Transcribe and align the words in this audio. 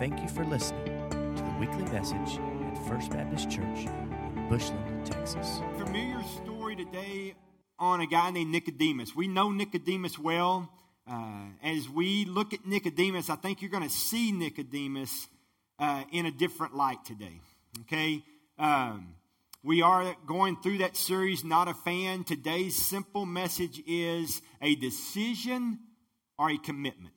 Thank 0.00 0.22
you 0.22 0.28
for 0.28 0.46
listening 0.46 0.86
to 1.10 1.42
the 1.42 1.56
weekly 1.60 1.84
message 1.92 2.38
at 2.38 2.88
First 2.88 3.10
Baptist 3.10 3.50
Church 3.50 3.80
in 3.80 4.46
Bushland, 4.48 5.04
Texas. 5.04 5.60
familiar 5.76 6.22
story 6.42 6.74
today 6.74 7.34
on 7.78 8.00
a 8.00 8.06
guy 8.06 8.30
named 8.30 8.50
Nicodemus. 8.50 9.14
We 9.14 9.28
know 9.28 9.52
Nicodemus 9.52 10.18
well. 10.18 10.72
Uh, 11.06 11.48
as 11.62 11.86
we 11.86 12.24
look 12.24 12.54
at 12.54 12.64
Nicodemus, 12.64 13.28
I 13.28 13.36
think 13.36 13.60
you're 13.60 13.70
going 13.70 13.82
to 13.82 13.94
see 13.94 14.32
Nicodemus 14.32 15.28
uh, 15.78 16.04
in 16.10 16.24
a 16.24 16.30
different 16.30 16.74
light 16.74 17.04
today. 17.04 17.38
Okay? 17.80 18.24
Um, 18.58 19.16
we 19.62 19.82
are 19.82 20.16
going 20.26 20.56
through 20.62 20.78
that 20.78 20.96
series, 20.96 21.44
Not 21.44 21.68
a 21.68 21.74
Fan. 21.74 22.24
Today's 22.24 22.74
simple 22.74 23.26
message 23.26 23.82
is 23.86 24.40
a 24.62 24.76
decision 24.76 25.78
or 26.38 26.50
a 26.50 26.56
commitment. 26.56 27.12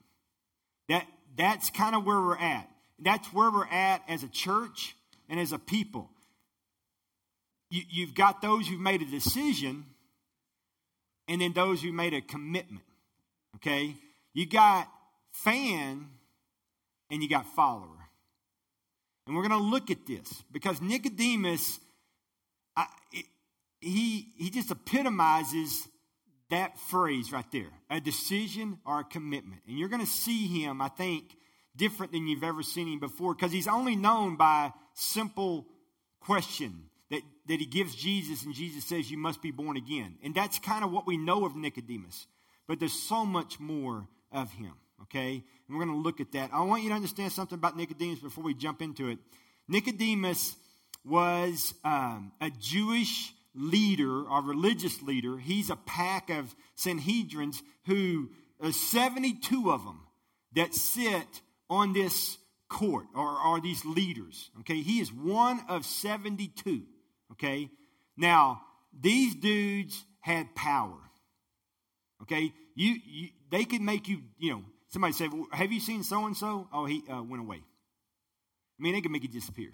That, 0.89 1.07
that's 1.37 1.69
kind 1.69 1.95
of 1.95 2.05
where 2.05 2.19
we're 2.19 2.37
at. 2.37 2.67
That's 3.03 3.27
where 3.27 3.51
we're 3.51 3.67
at 3.67 4.01
as 4.07 4.23
a 4.23 4.27
church 4.27 4.95
and 5.29 5.39
as 5.39 5.51
a 5.51 5.59
people 5.59 6.09
you, 7.73 7.81
you've 7.89 8.13
got 8.13 8.39
those 8.39 8.67
who've 8.67 8.79
made 8.79 9.01
a 9.01 9.05
decision 9.05 9.85
and 11.27 11.41
then 11.41 11.53
those 11.53 11.81
who 11.81 11.91
made 11.91 12.13
a 12.13 12.21
commitment. 12.21 12.83
Okay? 13.55 13.95
You 14.35 14.45
got 14.45 14.87
fan 15.31 16.07
and 17.09 17.23
you 17.23 17.27
got 17.27 17.47
follower. 17.55 17.87
And 19.25 19.35
we're 19.35 19.47
going 19.47 19.59
to 19.59 19.67
look 19.67 19.89
at 19.89 20.05
this 20.05 20.43
because 20.51 20.81
Nicodemus, 20.83 21.79
I, 22.77 22.85
it, 23.11 23.25
he, 23.81 24.27
he 24.37 24.51
just 24.51 24.69
epitomizes 24.69 25.87
that 26.51 26.77
phrase 26.77 27.31
right 27.31 27.51
there 27.51 27.71
a 27.89 27.99
decision 27.99 28.77
or 28.85 28.99
a 28.99 29.03
commitment. 29.03 29.61
And 29.67 29.79
you're 29.79 29.89
going 29.89 30.05
to 30.05 30.11
see 30.11 30.45
him, 30.45 30.79
I 30.79 30.89
think, 30.89 31.35
different 31.75 32.11
than 32.11 32.27
you've 32.27 32.43
ever 32.43 32.63
seen 32.63 32.87
him 32.87 32.99
before 32.99 33.33
because 33.33 33.51
he's 33.51 33.67
only 33.67 33.95
known 33.95 34.35
by 34.35 34.65
a 34.67 34.71
simple 34.93 35.65
question 36.19 36.89
that, 37.09 37.21
that 37.47 37.59
he 37.59 37.65
gives 37.65 37.95
Jesus, 37.95 38.43
and 38.43 38.53
Jesus 38.53 38.85
says, 38.85 39.11
You 39.11 39.17
must 39.17 39.41
be 39.41 39.51
born 39.51 39.77
again. 39.77 40.15
And 40.23 40.33
that's 40.33 40.59
kind 40.59 40.83
of 40.83 40.91
what 40.91 41.05
we 41.05 41.17
know 41.17 41.45
of 41.45 41.55
Nicodemus. 41.55 42.27
But 42.67 42.79
there's 42.79 42.93
so 42.93 43.25
much 43.25 43.59
more 43.59 44.07
of 44.31 44.51
him, 44.53 44.73
okay? 45.03 45.43
And 45.67 45.77
we're 45.77 45.85
going 45.85 45.95
to 45.95 46.01
look 46.01 46.19
at 46.21 46.31
that. 46.31 46.49
I 46.53 46.61
want 46.63 46.83
you 46.83 46.89
to 46.89 46.95
understand 46.95 47.31
something 47.31 47.57
about 47.57 47.77
Nicodemus 47.77 48.19
before 48.19 48.43
we 48.43 48.53
jump 48.53 48.81
into 48.81 49.09
it. 49.09 49.19
Nicodemus 49.67 50.55
was 51.05 51.73
um, 51.83 52.31
a 52.41 52.49
Jewish 52.49 53.33
leader, 53.53 54.25
a 54.25 54.41
religious 54.41 55.01
leader. 55.01 55.37
He's 55.37 55.69
a 55.69 55.75
pack 55.75 56.29
of 56.29 56.55
Sanhedrins 56.77 57.61
who, 57.85 58.29
uh, 58.61 58.71
72 58.71 59.71
of 59.71 59.83
them 59.83 59.99
that 60.55 60.73
sit 60.73 61.41
on 61.69 61.93
this 61.93 62.37
court 62.69 63.05
or 63.15 63.27
are 63.27 63.61
these 63.61 63.85
leaders. 63.85 64.49
Okay, 64.61 64.81
he 64.81 64.99
is 64.99 65.11
one 65.11 65.61
of 65.69 65.85
72. 65.85 66.83
Okay? 67.33 67.69
Now, 68.17 68.61
these 68.99 69.35
dudes 69.35 70.03
had 70.21 70.55
power. 70.55 70.97
Okay? 72.23 72.53
You, 72.75 72.95
you 73.05 73.29
they 73.49 73.65
could 73.65 73.81
make 73.81 74.07
you, 74.07 74.21
you 74.39 74.51
know, 74.51 74.63
somebody 74.87 75.13
said, 75.13 75.31
well, 75.31 75.47
Have 75.51 75.71
you 75.71 75.79
seen 75.79 76.03
so 76.03 76.25
and 76.25 76.35
so? 76.35 76.67
Oh, 76.73 76.85
he 76.85 77.03
uh, 77.09 77.21
went 77.21 77.41
away. 77.41 77.57
I 77.57 78.83
mean, 78.83 78.93
they 78.93 79.01
could 79.01 79.11
make 79.11 79.23
you 79.23 79.29
disappear. 79.29 79.71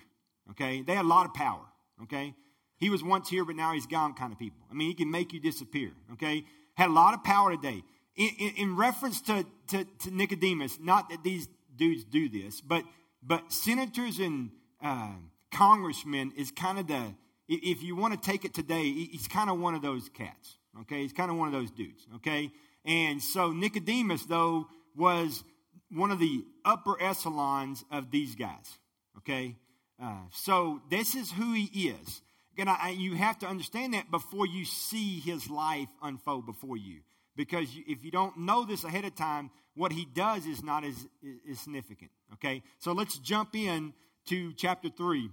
Okay? 0.52 0.82
They 0.82 0.96
had 0.96 1.06
a 1.06 1.08
lot 1.08 1.26
of 1.26 1.34
power. 1.34 1.66
Okay? 2.04 2.34
He 2.78 2.90
was 2.90 3.04
once 3.04 3.30
here, 3.30 3.46
but 3.46 3.56
now 3.56 3.74
he's 3.74 3.88
gone, 3.88 4.14
kind 4.14 4.32
of 4.32 4.40
people. 4.40 4.62
I 4.72 4.74
mean, 4.74 4.88
he 4.88 4.94
can 4.94 5.12
make 5.12 5.34
you 5.34 5.40
disappear. 5.40 5.92
Okay? 6.14 6.46
Had 6.76 6.90
a 6.90 6.94
lot 6.94 7.14
of 7.14 7.24
power 7.24 7.52
today. 7.52 7.84
In, 8.16 8.30
in, 8.40 8.54
in 8.56 8.76
reference 8.76 9.22
to, 9.22 9.46
to, 9.68 9.86
to, 10.00 10.12
Nicodemus, 10.12 10.78
not 10.82 11.10
that 11.10 11.24
these 11.24 11.48
dudes 11.80 12.04
do 12.04 12.30
this, 12.30 12.62
but, 12.62 12.84
but 13.24 13.52
senators 13.52 14.20
and 14.20 14.52
uh, 14.84 15.14
congressmen 15.52 16.34
is 16.38 16.52
kind 16.52 16.78
of 16.78 16.88
the 16.88 17.14
if 17.50 17.82
you 17.82 17.96
want 17.96 18.14
to 18.14 18.30
take 18.30 18.46
it 18.46 18.54
today, 18.54 18.84
he's 18.84 19.28
kind 19.28 19.50
of 19.50 19.60
one 19.60 19.74
of 19.74 19.82
those 19.82 20.08
cats. 20.10 20.58
Okay, 20.82 21.02
he's 21.02 21.14
kind 21.14 21.32
of 21.32 21.38
one 21.38 21.48
of 21.48 21.54
those 21.54 21.72
dudes. 21.72 22.06
Okay, 22.18 22.52
and 22.86 23.22
so 23.22 23.52
Nicodemus 23.52 24.26
though 24.26 24.68
was 24.96 25.44
one 25.92 26.12
of 26.12 26.20
the 26.20 26.46
upper 26.64 27.02
echelons 27.02 27.84
of 27.92 28.12
these 28.12 28.36
guys. 28.36 28.78
Okay, 29.18 29.56
uh, 30.02 30.22
so 30.32 30.80
this 30.90 31.16
is 31.16 31.32
who 31.32 31.54
he 31.54 31.90
is. 31.90 32.22
And 32.58 32.70
I, 32.70 32.90
you 32.90 33.16
have 33.16 33.40
to 33.40 33.48
understand 33.48 33.94
that 33.94 34.12
before 34.12 34.46
you 34.46 34.66
see 34.66 35.22
his 35.22 35.50
life 35.50 35.88
unfold 36.04 36.46
before 36.46 36.76
you. 36.76 37.00
Because 37.40 37.70
if 37.88 38.04
you 38.04 38.12
don't 38.12 38.38
know 38.40 38.66
this 38.66 38.84
ahead 38.84 39.06
of 39.06 39.16
time, 39.16 39.50
what 39.74 39.94
he 39.94 40.04
does 40.04 40.46
is 40.46 40.62
not 40.62 40.84
as, 40.84 41.08
as 41.50 41.58
significant. 41.62 42.12
Okay? 42.34 42.62
So 42.80 42.92
let's 42.92 43.18
jump 43.18 43.56
in 43.56 43.94
to 44.26 44.52
chapter 44.56 44.90
3. 44.90 45.30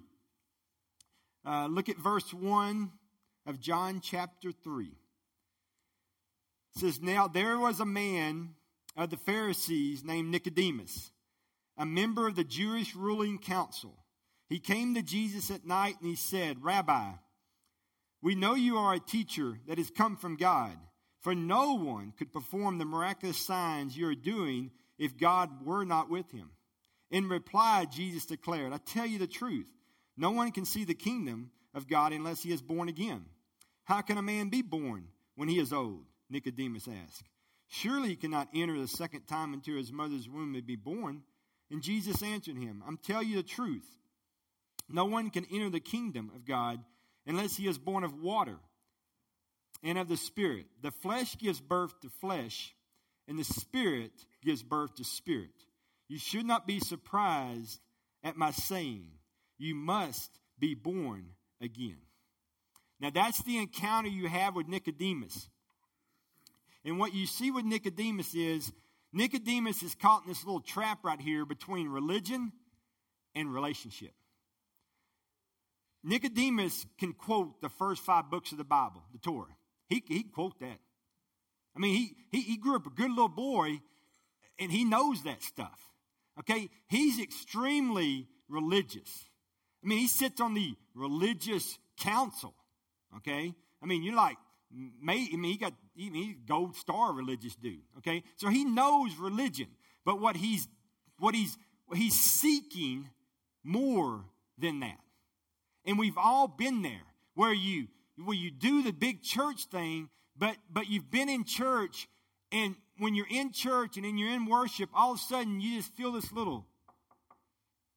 Uh, 1.45 1.67
look 1.67 1.89
at 1.89 1.99
verse 1.99 2.33
1 2.33 2.93
of 3.45 3.59
John 3.59 4.01
chapter 4.01 4.53
3. 4.53 4.85
It 4.85 4.93
says, 6.79 7.03
Now 7.03 7.27
there 7.27 7.59
was 7.59 7.81
a 7.81 7.85
man 7.85 8.51
of 8.97 9.11
the 9.11 9.17
Pharisees 9.17 10.05
named 10.05 10.31
Nicodemus, 10.31 11.11
a 11.77 11.85
member 11.85 12.29
of 12.29 12.37
the 12.37 12.45
Jewish 12.45 12.95
ruling 12.95 13.37
council. 13.39 13.97
He 14.49 14.61
came 14.61 14.95
to 14.95 15.03
Jesus 15.03 15.51
at 15.51 15.67
night 15.67 15.97
and 16.01 16.09
he 16.09 16.15
said, 16.15 16.63
Rabbi, 16.63 17.15
we 18.23 18.37
know 18.37 18.55
you 18.55 18.77
are 18.77 18.95
a 18.95 19.01
teacher 19.01 19.59
that 19.67 19.79
has 19.79 19.91
come 19.91 20.17
from 20.17 20.37
God, 20.37 20.79
for 21.27 21.35
no 21.35 21.75
one 21.75 22.13
could 22.17 22.33
perform 22.33 22.79
the 22.79 22.85
miraculous 22.85 23.37
signs 23.37 23.97
you 23.97 24.07
are 24.07 24.15
doing 24.15 24.71
if 24.97 25.19
God 25.19 25.67
were 25.67 25.85
not 25.85 26.09
with 26.09 26.31
him. 26.31 26.51
In 27.11 27.29
reply, 27.29 27.85
Jesus 27.91 28.27
declared, 28.27 28.73
I 28.73 28.77
tell 28.77 29.07
you 29.07 29.19
the 29.19 29.27
truth. 29.27 29.67
No 30.17 30.31
one 30.31 30.53
can 30.53 30.65
see 30.65 30.85
the 30.85 30.95
kingdom 30.95 31.51
of 31.75 31.89
God 31.89 32.13
unless 32.13 32.45
he 32.45 32.53
is 32.53 32.63
born 32.63 32.89
again. 32.89 33.25
How 33.83 34.03
can 34.03 34.19
a 34.19 34.23
man 34.23 34.51
be 34.51 34.63
born 34.63 35.09
when 35.35 35.49
he 35.49 35.59
is 35.59 35.73
old? 35.73 36.05
Nicodemus 36.31 36.87
asked. 36.87 37.25
Surely 37.67 38.11
he 38.11 38.17
cannot 38.17 38.51
enter 38.55 38.79
the 38.79 38.87
second 38.87 39.23
time 39.23 39.53
into 39.53 39.75
his 39.75 39.91
mother's 39.91 40.29
womb 40.29 40.55
and 40.55 40.65
be 40.65 40.77
born. 40.77 41.23
And 41.73 41.83
Jesus 41.83 42.23
answered 42.23 42.57
him, 42.57 42.85
I'm 42.87 42.99
telling 42.99 43.31
you 43.31 43.35
the 43.35 43.43
truth. 43.43 43.99
No 44.89 45.07
one 45.07 45.31
can 45.31 45.45
enter 45.53 45.71
the 45.71 45.81
kingdom 45.81 46.31
of 46.37 46.45
God 46.45 46.79
unless 47.27 47.57
he 47.57 47.67
is 47.67 47.79
born 47.79 48.05
of 48.05 48.15
water 48.15 48.59
and 49.83 49.99
of 49.99 50.09
the 50.09 50.17
Spirit. 50.17 50.67
The 50.83 50.91
flesh 50.91 51.37
gives 51.39 51.61
birth 51.61 51.99
to 52.01 52.11
flesh, 52.21 52.75
and 53.29 53.39
the 53.39 53.45
Spirit 53.45 54.13
gives 54.43 54.63
birth 54.63 54.95
to 54.97 55.05
spirit. 55.05 55.51
You 56.09 56.19
should 56.19 56.47
not 56.47 56.67
be 56.67 56.81
surprised 56.81 57.81
at 58.23 58.37
my 58.37 58.53
saying, 58.53 59.09
you 59.59 59.75
must 59.75 60.31
be 60.59 60.75
born 60.75 61.27
again. 61.61 61.99
Now, 63.01 63.11
that's 63.11 63.43
the 63.43 63.59
encounter 63.59 64.09
you 64.09 64.29
have 64.29 64.55
with 64.55 64.69
Nicodemus. 64.69 65.49
And 66.85 66.99
what 66.99 67.15
you 67.15 67.27
see 67.27 67.51
with 67.51 67.65
Nicodemus 67.65 68.35
is 68.35 68.73
Nicodemus 69.13 69.83
is 69.83 69.95
caught 69.95 70.23
in 70.23 70.29
this 70.29 70.45
little 70.45 70.61
trap 70.61 71.05
right 71.05 71.21
here 71.21 71.45
between 71.45 71.89
religion 71.89 72.53
and 73.35 73.53
relationship. 73.53 74.13
Nicodemus 76.05 76.87
can 76.99 77.13
quote 77.13 77.61
the 77.61 77.69
first 77.69 78.03
five 78.03 78.31
books 78.31 78.53
of 78.53 78.59
the 78.59 78.65
Bible, 78.65 79.03
the 79.13 79.19
Torah. 79.19 79.55
He, 79.89 80.03
he 80.07 80.23
quote 80.25 80.59
that. 80.61 80.79
I 81.75 81.79
mean, 81.79 81.95
he, 81.95 82.17
he, 82.31 82.43
he 82.43 82.57
grew 82.57 82.77
up 82.77 82.87
a 82.87 82.91
good 82.91 83.11
little 83.11 83.29
boy 83.29 83.81
and 84.59 84.73
he 84.73 84.85
knows 84.85 85.23
that 85.25 85.43
stuff. 85.43 85.79
Okay? 86.41 86.69
He's 86.89 87.21
extremely 87.21 88.29
religious. 88.49 89.11
I 89.85 89.89
mean, 89.89 89.99
he 89.99 90.09
sits 90.09 90.41
on 90.41 90.55
the 90.55 90.75
religious 90.95 91.79
council. 91.99 92.55
Okay? 93.19 93.55
I 93.83 93.87
mean, 93.87 94.03
you're 94.03 94.17
like, 94.17 94.37
may, 95.01 95.29
I 95.33 95.37
mean, 95.37 95.53
he 95.53 95.59
got, 95.59 95.75
he, 95.95 96.11
he's 96.11 96.37
gold 96.47 96.77
star 96.77 97.13
religious 97.13 97.55
dude. 97.55 97.83
Okay? 97.99 98.23
So 98.37 98.49
he 98.49 98.65
knows 98.65 99.15
religion. 99.17 99.69
But 100.05 100.21
what 100.21 100.37
he's, 100.37 100.67
what 101.19 101.35
he's, 101.35 101.57
he's 101.95 102.19
seeking 102.19 103.09
more 103.63 104.25
than 104.59 104.81
that. 104.81 104.99
And 105.85 105.99
we've 105.99 106.19
all 106.19 106.49
been 106.49 106.83
there 106.83 107.05
where 107.35 107.53
you, 107.53 107.89
where 108.25 108.37
you 108.37 108.51
do 108.51 108.83
the 108.83 108.93
big 108.93 109.23
church 109.23 109.65
thing, 109.67 110.09
but, 110.37 110.57
but 110.71 110.89
you've 110.89 111.11
been 111.11 111.29
in 111.29 111.45
church 111.45 112.09
and 112.53 112.77
when 112.99 113.15
you're 113.15 113.27
in 113.29 113.53
church 113.53 113.97
and 113.97 114.05
then 114.05 114.17
you're 114.17 114.33
in 114.33 114.47
worship, 114.47 114.89
all 114.95 115.13
of 115.13 115.19
a 115.19 115.23
sudden 115.23 115.61
you 115.61 115.79
just 115.79 115.95
feel 115.95 116.13
this 116.13 116.33
little 116.33 116.67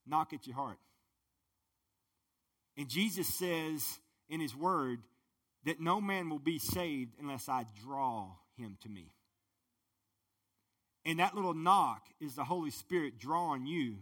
knock 0.05 0.33
at 0.33 0.47
your 0.47 0.55
heart. 0.55 0.77
And 2.77 2.89
Jesus 2.89 3.27
says 3.27 3.99
in 4.29 4.39
his 4.39 4.55
word 4.55 4.99
that 5.65 5.79
no 5.79 6.01
man 6.01 6.29
will 6.29 6.39
be 6.39 6.59
saved 6.59 7.13
unless 7.19 7.47
I 7.47 7.65
draw 7.83 8.31
him 8.57 8.77
to 8.81 8.89
me. 8.89 9.11
And 11.05 11.19
that 11.19 11.35
little 11.35 11.53
knock 11.53 12.03
is 12.19 12.35
the 12.35 12.43
Holy 12.43 12.71
Spirit 12.71 13.19
drawing 13.19 13.65
you 13.65 13.97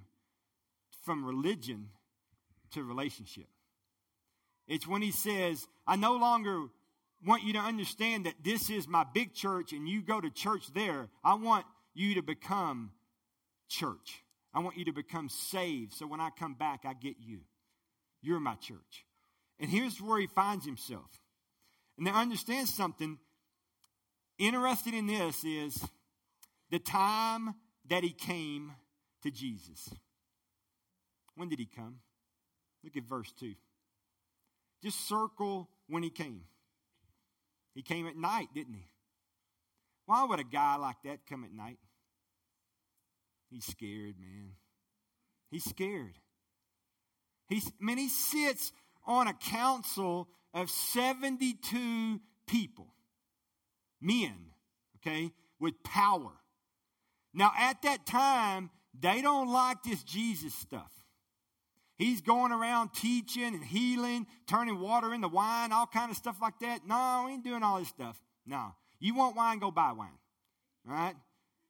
from 1.04 1.26
religion 1.26 1.90
to 2.72 2.84
relationship. 2.84 3.48
It's 4.68 4.88
when 4.88 5.02
he 5.02 5.12
says, 5.12 5.66
I 5.86 5.96
no 5.96 6.14
longer 6.14 6.68
want 7.26 7.44
you 7.44 7.54
to 7.54 7.60
understand 7.60 8.26
that 8.26 8.36
this 8.44 8.70
is 8.70 8.88
my 8.88 9.06
big 9.14 9.34
church 9.34 9.74
and 9.74 9.88
you 9.88 10.02
go 10.02 10.20
to 10.20 10.30
church 10.30 10.74
there. 10.74 11.08
I 11.24 11.36
want 11.36 11.66
you 11.94 12.16
to 12.16 12.22
become 12.22 12.92
church. 13.70 14.24
I 14.54 14.60
want 14.60 14.78
you 14.78 14.86
to 14.86 14.94
become 14.94 15.30
saved 15.30 15.94
so 15.94 16.08
when 16.08 16.22
I 16.22 16.30
come 16.38 16.54
back, 16.54 16.82
I 16.86 16.94
get 16.94 17.16
you. 17.20 17.40
You're 18.22 18.40
my 18.40 18.56
church. 18.56 19.06
And 19.60 19.70
here's 19.70 20.02
where 20.02 20.20
he 20.20 20.28
finds 20.28 20.66
himself. 20.66 21.10
And 21.98 22.06
now 22.06 22.20
understand 22.20 22.68
something 22.68 23.18
interesting 24.38 24.94
in 24.94 25.08
this 25.08 25.44
is 25.44 25.84
the 26.70 26.80
time 26.80 27.56
that 27.90 28.04
he 28.04 28.12
came 28.12 28.74
to 29.24 29.32
Jesus. 29.32 29.90
When 31.36 31.50
did 31.50 31.60
he 31.60 31.66
come? 31.66 32.00
Look 32.84 32.98
at 32.98 33.04
verse 33.04 33.32
2. 33.40 33.54
Just 34.84 35.08
circle 35.08 35.70
when 35.88 36.04
he 36.04 36.10
came. 36.10 36.42
He 37.74 37.82
came 37.82 38.08
at 38.08 38.16
night, 38.16 38.48
didn't 38.54 38.74
he? 38.74 38.88
Why 40.06 40.24
would 40.24 40.40
a 40.40 40.44
guy 40.44 40.78
like 40.78 40.98
that 41.04 41.20
come 41.30 41.44
at 41.44 41.54
night? 41.54 41.78
He's 43.50 43.66
scared, 43.66 44.16
man. 44.20 44.52
He's 45.52 45.64
scared. 45.64 46.18
He's, 47.48 47.68
I 47.68 47.86
mean, 47.86 47.98
he 47.98 48.10
sits 48.10 48.72
on 49.06 49.28
a 49.28 49.34
council 49.34 50.28
of 50.54 50.70
72 50.70 52.20
people, 52.46 52.88
men, 54.02 54.36
okay, 54.98 55.32
with 55.60 55.82
power. 55.84 56.32
Now, 57.34 57.52
at 57.58 57.82
that 57.84 58.06
time, 58.06 58.70
they 59.00 59.22
don't 59.22 59.52
like 59.52 59.84
this 59.84 60.04
Jesus 60.04 60.54
stuff. 60.54 60.92
He's 61.98 62.22
going 62.22 62.52
around 62.52 62.94
teaching 62.94 63.56
and 63.56 63.64
healing, 63.64 64.28
turning 64.46 64.80
water 64.80 65.14
into 65.14 65.28
wine, 65.28 65.72
all 65.72 65.88
kind 65.88 66.12
of 66.12 66.18
stuff 66.18 66.38
like 66.42 66.60
that. 66.60 66.88
No, 66.88 67.24
we 67.26 67.34
ain't 67.34 67.44
doing 67.44 67.64
all 67.64 67.80
this 67.80 67.88
stuff. 67.88 68.22
No. 68.46 68.74
You 69.00 69.16
want 69.16 69.36
wine, 69.36 69.60
go 69.60 69.72
buy 69.72 69.92
wine. 69.94 70.10
All 70.88 70.94
right? 70.94 71.16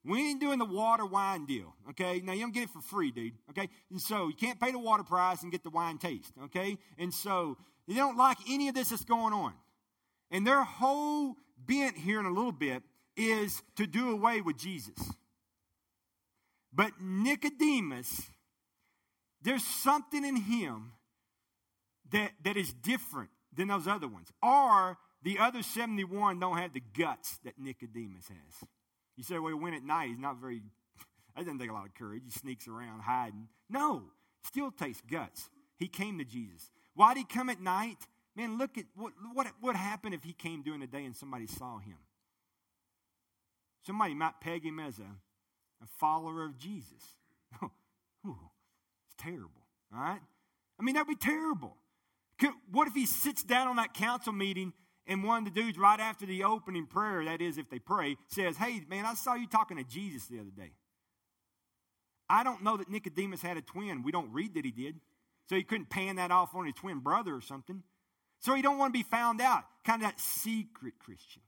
We 0.04 0.20
ain't 0.30 0.40
doing 0.40 0.60
the 0.60 0.66
water 0.66 1.06
wine 1.06 1.46
deal, 1.46 1.74
okay? 1.90 2.22
Now, 2.24 2.32
you 2.32 2.42
don't 2.42 2.54
get 2.54 2.64
it 2.64 2.70
for 2.70 2.82
free, 2.82 3.12
dude, 3.12 3.34
okay? 3.50 3.68
And 3.90 4.00
so 4.02 4.28
you 4.28 4.36
can't 4.36 4.60
pay 4.60 4.72
the 4.72 4.80
water 4.80 5.04
price 5.04 5.44
and 5.44 5.52
get 5.52 5.64
the 5.64 5.70
wine 5.70 5.98
taste, 5.98 6.32
okay? 6.46 6.78
And 6.98 7.14
so 7.14 7.58
they 7.88 7.96
don't 7.96 8.16
like 8.16 8.38
any 8.50 8.70
of 8.70 8.76
this 8.76 8.90
that's 8.90 9.04
going 9.04 9.34
on. 9.34 9.54
And 10.32 10.48
their 10.48 10.64
whole 10.64 11.36
bent 11.58 11.98
here 11.98 12.20
in 12.20 12.26
a 12.26 12.32
little 12.32 12.54
bit 12.54 12.84
is 13.18 13.62
to 13.76 13.88
do 13.88 14.12
away 14.12 14.42
with 14.42 14.58
Jesus. 14.58 14.98
But 16.72 16.92
Nicodemus, 17.02 18.30
there's 19.42 19.64
something 19.64 20.26
in 20.26 20.36
him 20.36 20.94
that, 22.12 22.32
that 22.44 22.58
is 22.58 22.74
different 22.74 23.30
than 23.56 23.68
those 23.68 23.88
other 23.88 24.08
ones. 24.08 24.32
Or 24.42 24.98
the 25.24 25.40
other 25.40 25.62
71 25.62 26.40
don't 26.40 26.58
have 26.58 26.74
the 26.74 26.84
guts 26.98 27.40
that 27.44 27.54
Nicodemus 27.58 28.28
has. 28.28 28.70
You 29.16 29.24
say, 29.24 29.40
well, 29.40 29.50
he 29.50 29.60
went 29.60 29.76
at 29.76 29.84
night. 29.84 30.10
He's 30.10 30.20
not 30.20 30.38
very, 30.40 30.62
that 31.36 31.46
doesn't 31.46 31.60
take 31.60 31.70
a 31.70 31.74
lot 31.74 31.86
of 31.86 31.94
courage. 31.96 32.24
He 32.26 32.32
sneaks 32.32 32.68
around 32.68 33.02
hiding. 33.02 33.48
No, 33.70 34.04
still 34.44 34.72
takes 34.72 35.02
guts. 35.02 35.50
He 35.78 35.88
came 35.88 36.18
to 36.18 36.26
Jesus. 36.26 36.70
Why 36.96 37.14
did 37.14 37.20
he 37.20 37.26
come 37.26 37.50
at 37.50 37.62
night? 37.62 37.98
Man, 38.36 38.58
look 38.58 38.78
at 38.78 38.86
what, 38.96 39.14
what, 39.34 39.48
what 39.62 39.76
happened 39.76 40.14
if 40.14 40.24
he 40.24 40.34
came 40.34 40.62
during 40.62 40.80
the 40.80 40.88
day 40.88 41.06
and 41.06 41.16
somebody 41.16 41.48
saw 41.48 41.80
him. 41.80 41.98
Somebody 43.86 44.14
might 44.14 44.40
peg 44.42 44.66
him 44.66 44.80
as 44.80 45.00
a, 45.00 45.04
a 45.84 45.88
follower 45.98 46.44
of 46.44 46.58
Jesus. 46.58 47.16
Terrible, 49.18 49.64
all 49.94 50.00
right? 50.00 50.22
I 50.80 50.84
mean, 50.84 50.96
that'd 50.96 51.08
be 51.08 51.16
terrible. 51.16 51.76
What 52.72 52.88
if 52.88 52.94
he 52.94 53.06
sits 53.06 53.44
down 53.44 53.68
on 53.68 53.78
that 53.78 53.94
council 53.94 54.32
meeting 54.32 54.74
and 55.08 55.24
one 55.24 55.48
of 55.48 55.54
the 55.54 55.62
dudes, 55.62 55.78
right 55.78 56.00
after 56.00 56.26
the 56.26 56.44
opening 56.44 56.86
prayer, 56.86 57.24
that 57.26 57.42
is, 57.42 57.58
if 57.58 57.70
they 57.70 57.80
pray, 57.80 58.18
says, 58.28 58.58
Hey, 58.58 58.82
man, 58.90 59.06
I 59.06 59.14
saw 59.14 59.36
you 59.36 59.48
talking 59.48 59.78
to 59.78 59.84
Jesus 59.84 60.28
the 60.28 60.40
other 60.40 60.52
day. 60.56 60.74
I 62.30 62.44
don't 62.44 62.62
know 62.62 62.78
that 62.78 62.90
Nicodemus 62.90 63.42
had 63.42 63.56
a 63.56 63.62
twin. 63.62 64.04
We 64.04 64.12
don't 64.12 64.32
read 64.34 64.54
that 64.56 64.66
he 64.66 64.72
did. 64.72 65.00
So 65.50 65.56
he 65.56 65.64
couldn't 65.64 65.90
pan 65.90 66.18
that 66.18 66.30
off 66.30 66.54
on 66.54 66.66
his 66.66 66.76
twin 66.76 67.00
brother 67.00 67.34
or 67.34 67.42
something. 67.42 67.84
So 68.42 68.54
he 68.54 68.62
don't 68.62 68.78
want 68.78 68.94
to 68.94 69.00
be 69.00 69.04
found 69.04 69.40
out. 69.40 69.64
Kind 69.86 70.04
of 70.04 70.10
that 70.10 70.20
secret 70.20 70.96
Christian. 71.00 71.42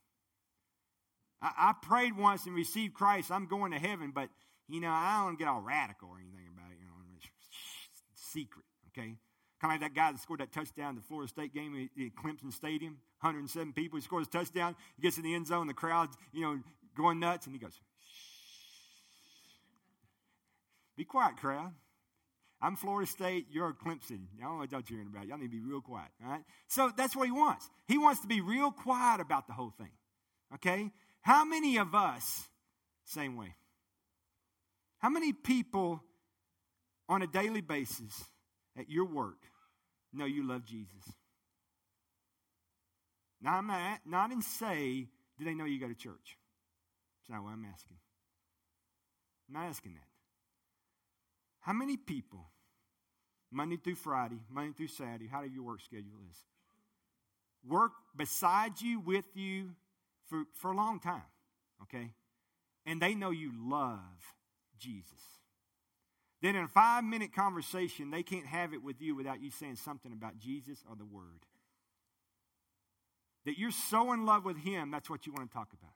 I, 1.42 1.52
I 1.58 1.74
prayed 1.82 2.18
once 2.18 2.46
and 2.46 2.56
received 2.56 2.94
Christ. 2.94 3.30
I'm 3.30 3.46
going 3.46 3.74
to 3.74 3.80
heaven, 3.80 4.12
but, 4.16 4.30
you 4.70 4.80
know, 4.80 4.90
I 4.90 5.26
don't 5.26 5.38
get 5.38 5.50
all 5.50 5.62
radical 5.62 6.10
or 6.10 6.20
anything 6.20 6.48
about 6.48 6.72
it. 6.72 6.78
You 6.80 6.86
know, 6.86 6.94
it's 7.18 8.19
secret, 8.32 8.66
okay? 8.90 9.16
Kind 9.62 9.74
of 9.76 9.82
like 9.82 9.82
that 9.82 9.94
guy 9.94 10.12
that 10.12 10.22
scored 10.22 10.40
that 10.40 10.52
touchdown 10.52 10.92
in 10.92 10.96
the 10.96 11.02
Florida 11.02 11.28
State 11.28 11.54
game 11.54 11.90
at 11.98 12.24
Clemson 12.24 12.54
Stadium, 12.54 12.98
107 13.22 13.74
people. 13.74 13.98
He 13.98 14.04
scores 14.04 14.28
a 14.28 14.30
touchdown. 14.30 14.76
He 14.96 15.02
gets 15.02 15.18
in 15.18 15.24
the 15.24 15.36
end 15.36 15.48
zone. 15.48 15.68
The 15.68 15.74
crowd's, 15.74 16.16
you 16.32 16.42
know, 16.42 16.60
going 16.96 17.20
nuts, 17.20 17.46
and 17.46 17.54
he 17.54 17.60
goes, 17.60 17.74
Shh. 17.74 18.30
Be 20.96 21.04
quiet, 21.04 21.38
crowd. 21.38 21.74
I'm 22.62 22.76
Florida 22.76 23.10
State. 23.10 23.48
You're 23.52 23.74
Clemson. 23.74 24.28
Y'all 24.38 24.54
know 24.54 24.58
what 24.60 24.72
y'all 24.72 24.82
cheering 24.82 25.08
about. 25.08 25.28
Y'all 25.28 25.38
need 25.38 25.46
to 25.46 25.52
be 25.52 25.62
real 25.62 25.82
quiet. 25.82 26.10
All 26.24 26.32
right. 26.32 26.44
So 26.68 26.92
that's 26.96 27.16
what 27.16 27.26
he 27.26 27.32
wants. 27.32 27.70
He 27.88 27.98
wants 27.98 28.22
to 28.22 28.28
be 28.28 28.42
real 28.42 28.72
quiet 28.72 29.22
about 29.22 29.48
the 29.48 29.54
whole 29.54 29.74
thing. 29.78 29.92
Okay. 30.56 30.92
How 31.22 31.46
many 31.46 31.78
of 31.78 31.96
us 31.96 32.48
same 33.06 33.38
way? 33.38 33.56
How 34.98 35.10
many 35.10 35.32
people 35.32 36.04
on 37.10 37.22
a 37.22 37.28
daily 37.28 37.62
basis 37.62 38.24
at 38.78 38.90
your 38.90 39.06
work 39.06 39.44
know 40.14 40.26
you 40.26 40.48
love 40.48 40.64
Jesus? 40.64 41.04
Now, 43.42 43.56
I'm 43.56 43.68
not, 43.68 44.00
not 44.06 44.32
in 44.32 44.42
say, 44.42 45.08
do 45.38 45.46
they 45.46 45.54
know 45.54 45.66
you 45.66 45.80
go 45.80 45.88
to 45.88 45.96
church? 45.96 46.38
That's 47.28 47.38
not 47.38 47.44
what 47.44 47.52
I'm 47.52 47.66
asking. 47.66 47.98
I'm 49.48 49.62
not 49.62 49.70
asking 49.70 49.94
that. 49.94 50.08
How 51.62 51.74
many 51.74 51.98
people, 51.98 52.46
Monday 53.52 53.78
through 53.78 53.96
Friday, 53.96 54.40
Monday 54.50 54.74
through 54.76 54.88
Saturday, 54.88 55.28
how 55.28 55.42
do 55.42 55.50
your 55.50 55.64
work 55.64 55.82
schedule 55.82 56.20
is, 56.30 56.38
work 57.68 57.92
beside 58.16 58.82
you, 58.82 59.00
with 59.00 59.26
you 59.36 59.72
for, 60.28 60.44
for 60.54 60.72
a 60.72 60.76
long 60.76 61.00
time, 61.00 61.22
okay? 61.84 62.12
And 62.86 63.02
they 63.02 63.16
know 63.16 63.32
you 63.32 63.52
love 63.58 64.00
Jesus. 64.78 65.39
Then 66.42 66.56
in 66.56 66.64
a 66.64 66.68
five 66.68 67.04
minute 67.04 67.34
conversation, 67.34 68.12
they 68.12 68.24
can't 68.24 68.46
have 68.46 68.74
it 68.74 68.84
with 68.84 69.02
you 69.02 69.16
without 69.16 69.42
you 69.42 69.52
saying 69.52 69.76
something 69.76 70.14
about 70.14 70.38
Jesus 70.40 70.80
or 70.90 70.96
the 70.96 71.06
Word. 71.06 71.46
That 73.46 73.58
you're 73.58 73.72
so 73.72 74.14
in 74.14 74.26
love 74.26 74.46
with 74.46 74.58
Him, 74.58 74.92
that's 74.92 75.10
what 75.10 75.26
you 75.26 75.34
want 75.34 75.50
to 75.50 75.54
talk 75.54 75.70
about. 75.74 75.94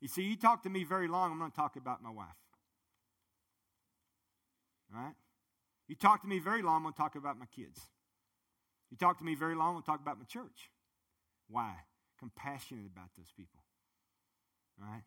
You 0.00 0.08
see, 0.08 0.22
you 0.22 0.36
talk 0.36 0.62
to 0.62 0.70
me 0.70 0.84
very 0.84 1.08
long, 1.08 1.32
I'm 1.32 1.38
going 1.38 1.50
to 1.50 1.56
talk 1.56 1.76
about 1.76 2.02
my 2.02 2.10
wife. 2.10 2.26
All 4.94 5.02
right? 5.02 5.14
You 5.88 5.94
talk 5.94 6.22
to 6.22 6.28
me 6.28 6.38
very 6.38 6.62
long, 6.62 6.76
I'm 6.76 6.82
going 6.82 6.94
to 6.94 6.98
talk 6.98 7.16
about 7.16 7.38
my 7.38 7.46
kids. 7.54 7.78
You 8.90 8.96
talk 8.96 9.18
to 9.18 9.24
me 9.24 9.34
very 9.34 9.54
long, 9.54 9.68
I'm 9.68 9.74
going 9.74 9.82
to 9.82 9.90
talk 9.90 10.00
about 10.00 10.18
my 10.18 10.24
church. 10.24 10.70
Why? 11.48 11.74
Compassionate 12.18 12.86
about 12.86 13.10
those 13.16 13.30
people. 13.36 13.60
All 14.80 14.88
right? 14.88 15.02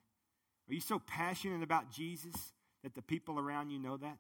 Are 0.70 0.74
you 0.74 0.82
so 0.82 1.00
passionate 1.00 1.64
about 1.64 1.92
Jesus 1.92 2.36
that 2.84 2.96
the 2.96 3.02
people 3.02 3.40
around 3.40 3.70
you 3.70 3.80
know 3.80 3.98
that? 3.98 4.18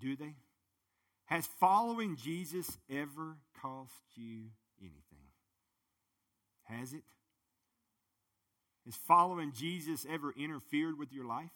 Do 0.00 0.16
they? 0.16 0.34
Has 1.26 1.46
following 1.60 2.16
Jesus 2.16 2.78
ever 2.90 3.36
cost 3.60 3.92
you 4.14 4.44
anything? 4.80 5.28
Has 6.64 6.92
it? 6.92 7.02
Has 8.86 8.96
following 9.06 9.52
Jesus 9.52 10.06
ever 10.08 10.32
interfered 10.38 10.98
with 10.98 11.12
your 11.12 11.26
life? 11.26 11.50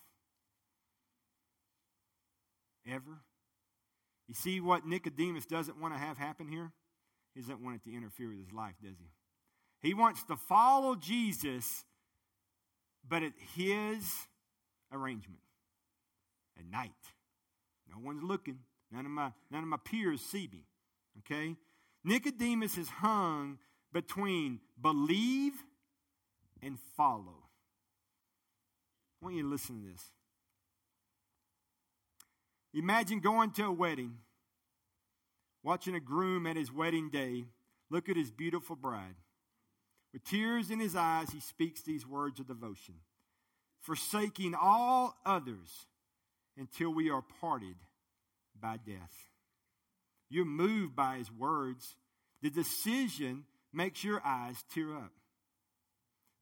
Ever? 2.87 3.23
You 4.29 4.35
see 4.35 4.61
what 4.61 4.87
Nicodemus 4.87 5.47
doesn't 5.47 5.81
want 5.81 5.95
to 5.95 6.01
have 6.01 6.19
happen 6.19 6.49
here? 6.49 6.73
He 7.35 7.41
doesn't 7.41 7.63
want 7.63 7.77
it 7.77 7.85
to 7.89 7.97
interfere 7.97 8.29
with 8.29 8.39
his 8.39 8.53
life, 8.53 8.75
does 8.83 8.99
he? 8.99 9.89
He 9.89 9.95
wants 9.95 10.23
to 10.25 10.37
follow 10.37 10.95
Jesus, 10.95 11.85
but 13.09 13.23
at 13.23 13.33
his 13.55 14.05
arrangement. 14.93 15.41
At 16.59 16.67
night. 16.67 16.91
No 17.91 17.97
one's 18.03 18.23
looking. 18.23 18.59
None 18.91 19.07
of 19.07 19.13
my, 19.13 19.33
none 19.51 19.63
of 19.63 19.69
my 19.69 19.79
peers 19.85 20.21
see 20.21 20.49
me. 20.53 20.65
Okay? 21.21 21.57
Nicodemus 22.05 22.77
is 22.77 22.89
hung 22.89 23.59
between 23.93 24.61
believe 24.81 25.53
and 26.63 26.79
follow. 26.97 27.49
I 29.21 29.25
want 29.25 29.37
you 29.37 29.43
to 29.43 29.49
listen 29.49 29.81
to 29.81 29.93
this. 29.93 30.11
Imagine 32.75 33.21
going 33.21 33.51
to 33.53 33.67
a 33.67 33.73
wedding, 33.73 34.17
watching 35.63 35.95
a 35.95 36.01
groom 36.01 36.47
at 36.47 36.57
his 36.57 36.73
wedding 36.73 37.11
day 37.11 37.45
look 37.91 38.09
at 38.09 38.17
his 38.17 38.31
beautiful 38.31 38.75
bride. 38.75 39.15
With 40.13 40.25
tears 40.25 40.71
in 40.71 40.81
his 40.81 40.97
eyes, 40.97 41.31
he 41.31 41.41
speaks 41.41 41.83
these 41.83 42.07
words 42.07 42.41
of 42.41 42.47
devotion 42.47 42.95
forsaking 43.83 44.55
all 44.55 45.15
others 45.27 45.87
until 46.57 46.93
we 46.93 47.11
are 47.11 47.23
parted 47.41 47.77
by 48.61 48.79
death. 48.79 49.13
You're 50.31 50.45
moved 50.45 50.97
by 50.97 51.19
his 51.19 51.31
words. 51.31 51.97
The 52.41 52.51
decision 52.51 53.45
makes 53.73 54.03
your 54.03 54.21
eyes 54.25 54.57
tear 54.73 54.97
up. 54.97 55.13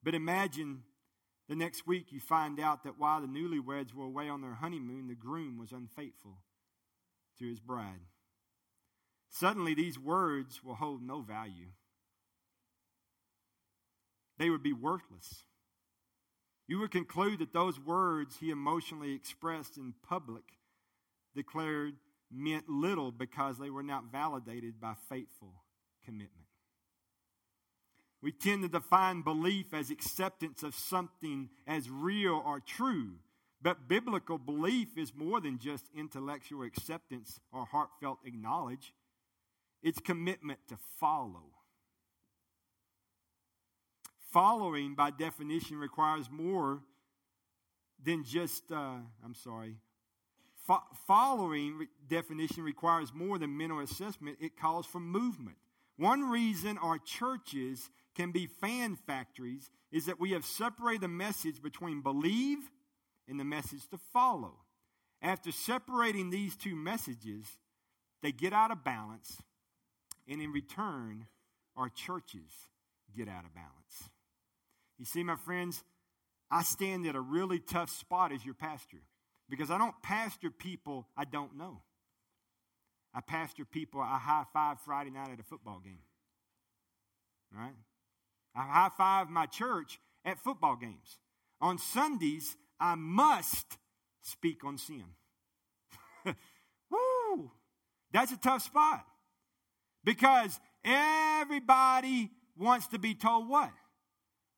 But 0.02 0.14
imagine 0.14 0.82
The 1.50 1.56
next 1.56 1.85
week, 1.85 2.12
you 2.12 2.20
find 2.20 2.61
out 2.61 2.85
that 2.85 2.97
while 2.97 3.20
the 3.20 3.26
newlyweds 3.26 3.92
were 3.92 4.04
away 4.04 4.28
on 4.28 4.40
their 4.40 4.54
honeymoon, 4.54 5.09
the 5.09 5.16
groom 5.16 5.59
was 5.59 5.73
unfaithful 5.73 6.38
to 7.40 7.44
his 7.44 7.59
bride. 7.59 8.06
Suddenly, 9.30 9.75
these 9.75 9.99
words 9.99 10.62
will 10.62 10.76
hold 10.76 11.02
no 11.02 11.23
value, 11.23 11.73
they 14.38 14.49
would 14.49 14.62
be 14.62 14.73
worthless. 14.73 15.42
You 16.70 16.78
would 16.78 16.92
conclude 16.92 17.40
that 17.40 17.52
those 17.52 17.80
words 17.80 18.36
he 18.38 18.50
emotionally 18.50 19.12
expressed 19.12 19.76
in 19.76 19.92
public 20.08 20.44
declared 21.34 21.94
meant 22.30 22.68
little 22.68 23.10
because 23.10 23.58
they 23.58 23.70
were 23.70 23.82
not 23.82 24.12
validated 24.12 24.80
by 24.80 24.94
faithful 25.08 25.64
commitment. 26.04 26.46
We 28.22 28.30
tend 28.30 28.62
to 28.62 28.68
define 28.68 29.22
belief 29.22 29.74
as 29.74 29.90
acceptance 29.90 30.62
of 30.62 30.76
something 30.76 31.48
as 31.66 31.90
real 31.90 32.40
or 32.46 32.60
true. 32.60 33.14
But 33.60 33.88
biblical 33.88 34.38
belief 34.38 34.96
is 34.96 35.12
more 35.12 35.40
than 35.40 35.58
just 35.58 35.86
intellectual 35.92 36.62
acceptance 36.62 37.40
or 37.52 37.66
heartfelt 37.66 38.20
acknowledge, 38.24 38.94
it's 39.82 39.98
commitment 39.98 40.60
to 40.68 40.76
follow. 41.00 41.50
Following, 44.30 44.94
by 44.94 45.10
definition, 45.10 45.76
requires 45.76 46.30
more 46.30 46.82
than 48.02 48.25
just, 48.25 48.70
uh, 48.70 48.99
I'm 49.25 49.34
sorry, 49.34 49.76
Fo- 50.66 50.84
following 51.06 51.78
re- 51.78 51.88
definition 52.08 52.62
requires 52.62 53.12
more 53.12 53.38
than 53.38 53.56
mental 53.56 53.80
assessment, 53.80 54.38
it 54.40 54.56
calls 54.56 54.87
for 54.87 55.00
movement. 55.00 55.56
One 55.96 56.30
reason 56.30 56.78
our 56.78 56.99
churches 56.99 57.90
can 58.14 58.30
be 58.30 58.46
fan 58.46 58.96
factories 58.96 59.70
is 59.90 60.06
that 60.06 60.20
we 60.20 60.30
have 60.32 60.44
separated 60.44 61.02
the 61.02 61.08
message 61.08 61.62
between 61.62 62.02
believe 62.02 62.58
and 63.26 63.40
the 63.40 63.44
message 63.44 63.88
to 63.88 63.99
follow. 64.12 64.54
After 65.22 65.50
separating 65.50 66.30
these 66.30 66.56
two 66.56 66.76
messages, 66.76 67.46
they 68.22 68.32
get 68.32 68.52
out 68.52 68.70
of 68.70 68.84
balance, 68.84 69.42
and 70.28 70.40
in 70.40 70.52
return, 70.52 71.26
our 71.76 71.88
churches 71.88 72.68
get 73.16 73.28
out 73.28 73.44
of 73.44 73.54
balance. 73.54 74.10
You 75.00 75.07
see, 75.07 75.23
my 75.23 75.37
friends, 75.37 75.83
I 76.50 76.62
stand 76.62 77.07
at 77.07 77.16
a 77.16 77.21
really 77.23 77.59
tough 77.59 77.88
spot 77.88 78.33
as 78.33 78.45
your 78.45 78.52
pastor 78.52 78.99
because 79.49 79.71
I 79.71 79.78
don't 79.78 79.95
pastor 80.02 80.50
people 80.50 81.09
I 81.16 81.25
don't 81.25 81.57
know. 81.57 81.80
I 83.14 83.23
pastor 83.23 83.64
people 83.64 84.02
I 84.02 84.19
high 84.19 84.45
five 84.52 84.78
Friday 84.85 85.11
night 85.11 85.30
at 85.33 85.40
a 85.40 85.42
football 85.42 85.80
game. 85.83 86.02
Right? 87.50 87.73
I 88.54 88.61
high 88.61 88.90
five 88.95 89.30
my 89.30 89.47
church 89.47 89.99
at 90.23 90.38
football 90.38 90.76
games. 90.76 91.19
On 91.62 91.78
Sundays, 91.78 92.54
I 92.78 92.95
must 92.95 93.78
speak 94.21 94.64
on 94.64 94.76
sin. 94.76 95.04
Woo! 96.90 97.50
That's 98.12 98.33
a 98.33 98.37
tough 98.37 98.62
spot. 98.62 99.07
Because 100.04 100.61
everybody 100.85 102.30
wants 102.54 102.88
to 102.88 102.99
be 102.99 103.14
told 103.14 103.49
what? 103.49 103.71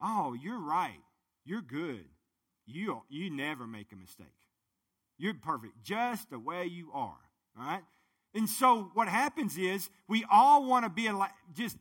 Oh, 0.03 0.35
you're 0.35 0.61
right. 0.61 1.01
You're 1.45 1.63
good. 1.63 2.05
You, 2.67 3.03
you 3.09 3.31
never 3.31 3.67
make 3.67 3.93
a 3.93 3.97
mistake. 3.97 4.27
You're 5.19 5.35
perfect 5.35 5.83
just 5.83 6.31
the 6.31 6.39
way 6.39 6.67
you 6.67 6.91
are. 6.93 7.19
All 7.59 7.65
right? 7.65 7.83
And 8.35 8.49
so 8.49 8.91
what 8.95 9.09
happens 9.09 9.57
is 9.57 9.91
we 10.09 10.25
all 10.31 10.65
want 10.65 10.85
to 10.85 10.91
be 10.91 11.09
just, 11.55 11.77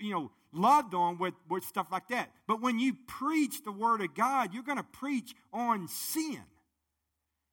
you 0.00 0.12
know, 0.12 0.30
loved 0.52 0.94
on 0.94 1.18
with, 1.18 1.34
with 1.48 1.64
stuff 1.64 1.86
like 1.90 2.08
that. 2.08 2.30
But 2.46 2.60
when 2.60 2.78
you 2.78 2.94
preach 3.06 3.64
the 3.64 3.72
Word 3.72 4.00
of 4.02 4.14
God, 4.14 4.52
you're 4.52 4.62
going 4.62 4.78
to 4.78 4.84
preach 4.84 5.34
on 5.52 5.88
sin. 5.88 6.42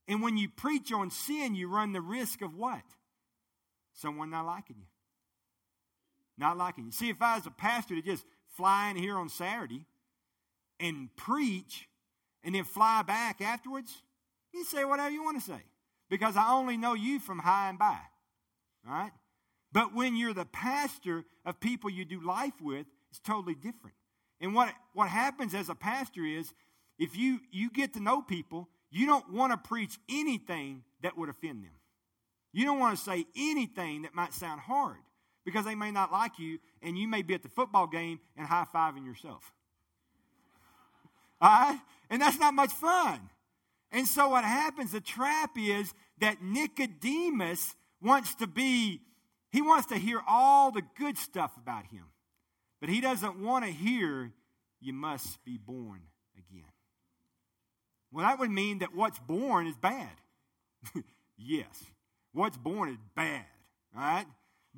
And 0.08 0.24
when 0.24 0.38
you 0.38 0.50
preach 0.50 0.92
on 0.92 1.12
sin, 1.12 1.56
you 1.56 1.70
run 1.70 1.94
the 1.94 2.02
risk 2.02 2.42
of 2.42 2.56
what? 2.56 2.82
Someone 3.94 4.32
not 4.32 4.46
liking 4.46 4.78
you. 4.80 4.88
Not 6.38 6.58
liking 6.58 6.86
you. 6.86 6.92
See, 6.92 7.10
if 7.10 7.22
I 7.22 7.36
was 7.36 7.46
a 7.46 7.52
pastor 7.52 7.96
to 7.96 8.02
just 8.02 8.26
fly 8.60 8.90
in 8.90 8.98
here 8.98 9.16
on 9.16 9.30
Saturday 9.30 9.86
and 10.82 11.08
preach 11.16 11.88
and 12.44 12.54
then 12.54 12.66
fly 12.66 13.02
back 13.04 13.40
afterwards, 13.40 13.90
you 14.54 14.66
say 14.66 14.84
whatever 14.84 15.10
you 15.10 15.24
want 15.24 15.40
to 15.40 15.46
say. 15.46 15.62
Because 16.10 16.36
I 16.36 16.52
only 16.52 16.76
know 16.76 16.94
you 16.94 17.20
from 17.20 17.40
high 17.40 17.70
and 17.70 17.80
by. 17.80 17.98
All 18.86 18.94
right? 18.94 19.12
But 19.72 19.96
when 19.96 20.18
you're 20.18 20.34
the 20.34 20.44
pastor 20.44 21.24
of 21.46 21.62
people 21.62 21.90
you 21.90 22.04
do 22.04 22.20
life 22.20 22.60
with, 22.62 22.86
it's 23.10 23.22
totally 23.22 23.56
different. 23.56 23.96
And 24.42 24.54
what, 24.54 24.74
what 24.94 25.08
happens 25.08 25.54
as 25.54 25.70
a 25.70 25.76
pastor 25.76 26.26
is 26.26 26.52
if 26.98 27.16
you, 27.16 27.40
you 27.52 27.70
get 27.72 27.94
to 27.94 28.02
know 28.02 28.22
people, 28.22 28.68
you 28.92 29.06
don't 29.06 29.32
want 29.32 29.54
to 29.54 29.70
preach 29.70 29.98
anything 30.10 30.84
that 31.02 31.18
would 31.18 31.30
offend 31.30 31.64
them. 31.64 31.72
You 32.52 32.66
don't 32.66 32.80
want 32.80 32.98
to 32.98 33.04
say 33.04 33.26
anything 33.38 34.02
that 34.02 34.14
might 34.14 34.34
sound 34.34 34.60
hard 34.60 34.98
because 35.50 35.66
they 35.66 35.76
may 35.76 35.92
not 35.92 36.12
like 36.12 36.40
you 36.40 36.60
and 36.82 36.98
you 36.98 37.08
may 37.08 37.22
be 37.22 37.34
at 37.34 37.44
the 37.44 37.50
football 37.50 37.88
game 37.88 38.20
and 38.38 38.48
high 38.48 38.66
fiving 38.74 39.06
yourself. 39.06 39.52
All 41.42 41.50
right? 41.50 41.80
And 42.10 42.22
that's 42.22 42.40
not 42.40 42.54
much 42.54 42.72
fun. 42.72 43.20
And 43.92 44.08
so 44.08 44.30
what 44.30 44.44
happens, 44.44 44.92
the 44.92 45.02
trap 45.02 45.52
is 45.58 45.94
that 46.20 46.42
Nicodemus 46.44 47.76
wants 48.02 48.36
to 48.36 48.48
be 48.48 49.02
he 49.52 49.62
wants 49.62 49.88
to 49.88 49.96
hear 49.96 50.22
all 50.28 50.72
the 50.72 50.84
good 50.98 51.18
stuff 51.18 51.58
about 51.58 51.88
him. 51.88 52.06
But 52.80 52.90
he 52.90 53.02
doesn't 53.02 53.40
want 53.42 53.66
to 53.66 53.72
hear, 53.72 54.32
you 54.80 54.94
must 54.94 55.44
be 55.44 55.58
born 55.58 56.02
again. 56.38 56.70
Well, 58.12 58.26
that 58.26 58.40
would 58.40 58.52
mean 58.52 58.80
that 58.80 58.96
what's 58.96 59.20
born 59.20 59.68
is 59.68 59.76
bad. 59.76 60.12
yes, 61.38 61.84
what's 62.32 62.58
born 62.58 62.90
is 62.90 62.98
bad. 63.16 63.46
All 63.96 64.02
right? 64.02 64.26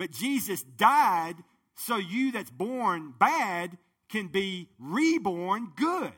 But 0.02 0.10
Jesus 0.10 0.64
died 0.64 1.36
so 1.76 1.98
you 1.98 2.32
that's 2.32 2.50
born 2.50 3.14
bad 3.20 3.78
can 4.10 4.30
be 4.30 4.68
reborn 4.80 5.74
good. 5.76 6.12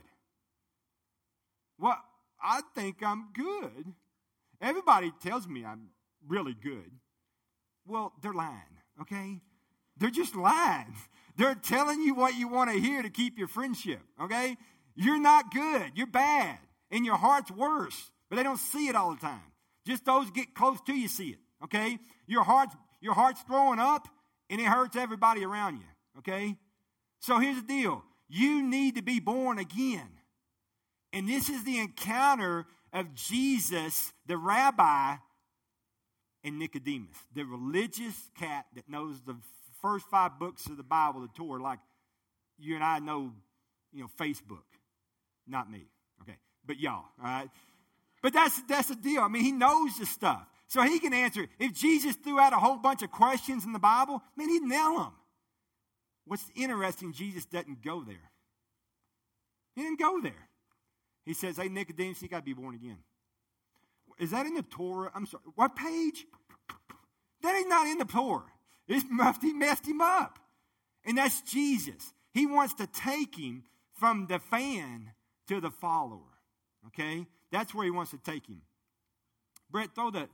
Well, 1.77 2.01
I 2.41 2.61
think 2.75 3.03
I'm 3.03 3.25
good. 3.33 3.93
Everybody 4.61 5.11
tells 5.21 5.49
me 5.49 5.65
I'm 5.65 5.89
really 6.25 6.53
good. 6.53 6.89
Well, 7.85 8.13
they're 8.21 8.31
lying, 8.31 8.77
okay? 9.01 9.41
They're 9.97 10.09
just 10.09 10.33
lying. 10.33 10.95
They're 11.35 11.53
telling 11.53 12.01
you 12.03 12.13
what 12.13 12.35
you 12.37 12.47
want 12.47 12.71
to 12.71 12.79
hear 12.79 13.01
to 13.01 13.09
keep 13.09 13.37
your 13.37 13.49
friendship, 13.49 13.99
okay? 14.21 14.55
You're 14.95 15.19
not 15.19 15.53
good. 15.53 15.91
You're 15.95 16.07
bad. 16.07 16.57
And 16.89 17.05
your 17.05 17.17
heart's 17.17 17.51
worse. 17.51 18.11
But 18.29 18.37
they 18.37 18.43
don't 18.43 18.55
see 18.55 18.87
it 18.87 18.95
all 18.95 19.13
the 19.13 19.19
time. 19.19 19.51
Just 19.85 20.05
those 20.05 20.31
get 20.31 20.55
close 20.55 20.79
to 20.85 20.93
you 20.93 21.09
see 21.09 21.31
it, 21.31 21.39
okay? 21.65 21.97
Your 22.27 22.43
heart's, 22.43 22.75
your 23.03 23.13
heart's 23.13 23.41
throwing 23.41 23.79
up 23.79 24.07
and 24.49 24.61
it 24.61 24.65
hurts 24.65 24.95
everybody 24.95 25.43
around 25.43 25.75
you, 25.75 26.19
okay? 26.19 26.55
So 27.19 27.37
here's 27.37 27.57
the 27.57 27.67
deal 27.67 28.01
you 28.29 28.63
need 28.63 28.95
to 28.95 29.03
be 29.03 29.19
born 29.19 29.59
again. 29.59 30.09
And 31.11 31.27
this 31.27 31.49
is 31.49 31.63
the 31.63 31.77
encounter 31.77 32.65
of 32.91 33.13
Jesus, 33.13 34.13
the 34.25 34.37
rabbi, 34.37 35.15
and 36.43 36.57
Nicodemus, 36.57 37.17
the 37.35 37.43
religious 37.43 38.15
cat 38.39 38.65
that 38.75 38.89
knows 38.89 39.21
the 39.21 39.35
first 39.81 40.05
five 40.09 40.39
books 40.39 40.65
of 40.67 40.77
the 40.77 40.83
Bible, 40.83 41.21
the 41.21 41.27
Torah, 41.35 41.61
like 41.61 41.79
you 42.57 42.75
and 42.75 42.83
I 42.83 42.99
know, 42.99 43.33
you 43.91 44.01
know, 44.01 44.09
Facebook. 44.19 44.63
Not 45.45 45.69
me, 45.69 45.83
okay, 46.21 46.37
but 46.65 46.79
y'all, 46.79 47.03
all 47.19 47.25
right? 47.25 47.49
But 48.21 48.31
that's, 48.31 48.61
that's 48.63 48.87
the 48.87 48.95
deal. 48.95 49.21
I 49.21 49.27
mean, 49.27 49.43
he 49.43 49.51
knows 49.51 49.97
the 49.99 50.05
stuff. 50.05 50.47
So 50.73 50.81
he 50.81 50.97
can 50.97 51.13
answer. 51.13 51.45
If 51.59 51.73
Jesus 51.73 52.15
threw 52.15 52.39
out 52.39 52.51
a 52.51 52.55
whole 52.55 52.77
bunch 52.77 53.03
of 53.03 53.11
questions 53.11 53.63
in 53.63 53.73
the 53.73 53.79
Bible, 53.79 54.23
man, 54.35 54.49
he'd 54.49 54.63
nail 54.63 54.97
them. 54.97 55.11
What's 56.25 56.49
interesting, 56.55 57.13
Jesus 57.13 57.45
doesn't 57.45 57.83
go 57.83 58.03
there. 58.03 58.31
He 59.75 59.83
didn't 59.83 59.99
go 59.99 60.19
there. 60.19 60.47
He 61.25 61.35
says, 61.35 61.57
hey, 61.57 61.69
Nicodemus, 61.69 62.23
you 62.23 62.27
got 62.27 62.39
to 62.39 62.43
be 62.43 62.53
born 62.53 62.73
again. 62.73 62.97
Is 64.17 64.31
that 64.31 64.47
in 64.47 64.55
the 64.55 64.63
Torah? 64.63 65.11
I'm 65.13 65.27
sorry. 65.27 65.43
What 65.53 65.75
page? 65.75 66.25
That 67.43 67.53
ain't 67.53 67.69
not 67.69 67.85
in 67.85 67.99
the 67.99 68.05
Torah. 68.05 68.41
It's 68.87 69.05
he 69.43 69.53
messed 69.53 69.85
him 69.85 70.01
up. 70.01 70.39
And 71.05 71.19
that's 71.19 71.43
Jesus. 71.43 72.13
He 72.33 72.47
wants 72.47 72.73
to 72.75 72.87
take 72.87 73.37
him 73.37 73.63
from 73.93 74.25
the 74.25 74.39
fan 74.39 75.11
to 75.49 75.61
the 75.61 75.69
follower. 75.69 76.33
Okay? 76.87 77.27
That's 77.51 77.75
where 77.75 77.85
he 77.85 77.91
wants 77.91 78.09
to 78.09 78.17
take 78.17 78.47
him. 78.47 78.63
Brett, 79.69 79.93
throw 79.93 80.09
the 80.09 80.29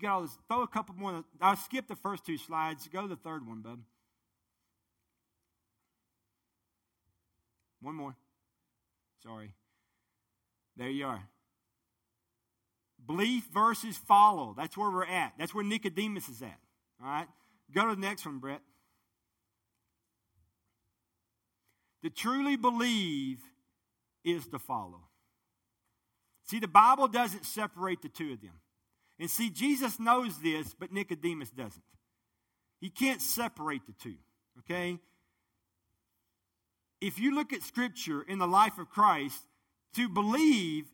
got 0.00 0.12
all 0.12 0.22
this, 0.22 0.36
throw 0.48 0.62
a 0.62 0.68
couple 0.68 0.94
more. 0.94 1.24
I'll 1.40 1.56
skip 1.56 1.86
the 1.88 1.96
first 1.96 2.24
two 2.24 2.38
slides. 2.38 2.88
Go 2.92 3.02
to 3.02 3.08
the 3.08 3.16
third 3.16 3.46
one, 3.46 3.60
bud. 3.60 3.78
One 7.80 7.94
more. 7.94 8.16
Sorry. 9.22 9.52
There 10.76 10.88
you 10.88 11.06
are. 11.06 11.22
Belief 13.06 13.48
versus 13.52 13.96
follow. 13.96 14.54
That's 14.56 14.76
where 14.76 14.90
we're 14.90 15.04
at. 15.04 15.32
That's 15.38 15.54
where 15.54 15.64
Nicodemus 15.64 16.28
is 16.28 16.42
at. 16.42 16.58
All 17.02 17.08
right? 17.08 17.26
Go 17.74 17.88
to 17.88 17.94
the 17.94 18.00
next 18.00 18.26
one, 18.26 18.38
Brett. 18.38 18.60
To 22.02 22.10
truly 22.10 22.56
believe 22.56 23.38
is 24.24 24.46
to 24.48 24.58
follow. 24.58 25.02
See, 26.44 26.58
the 26.58 26.68
Bible 26.68 27.08
doesn't 27.08 27.44
separate 27.44 28.02
the 28.02 28.08
two 28.08 28.32
of 28.32 28.40
them. 28.40 28.52
And 29.20 29.30
see, 29.30 29.50
Jesus 29.50 30.00
knows 30.00 30.38
this, 30.38 30.74
but 30.74 30.92
Nicodemus 30.92 31.50
doesn't. 31.50 31.84
He 32.80 32.88
can't 32.88 33.20
separate 33.20 33.82
the 33.86 33.92
two, 33.92 34.16
okay? 34.60 34.98
If 37.02 37.18
you 37.18 37.34
look 37.34 37.52
at 37.52 37.62
Scripture 37.62 38.22
in 38.22 38.38
the 38.38 38.46
life 38.46 38.78
of 38.78 38.88
Christ, 38.88 39.38
to 39.96 40.08
believe, 40.08 40.86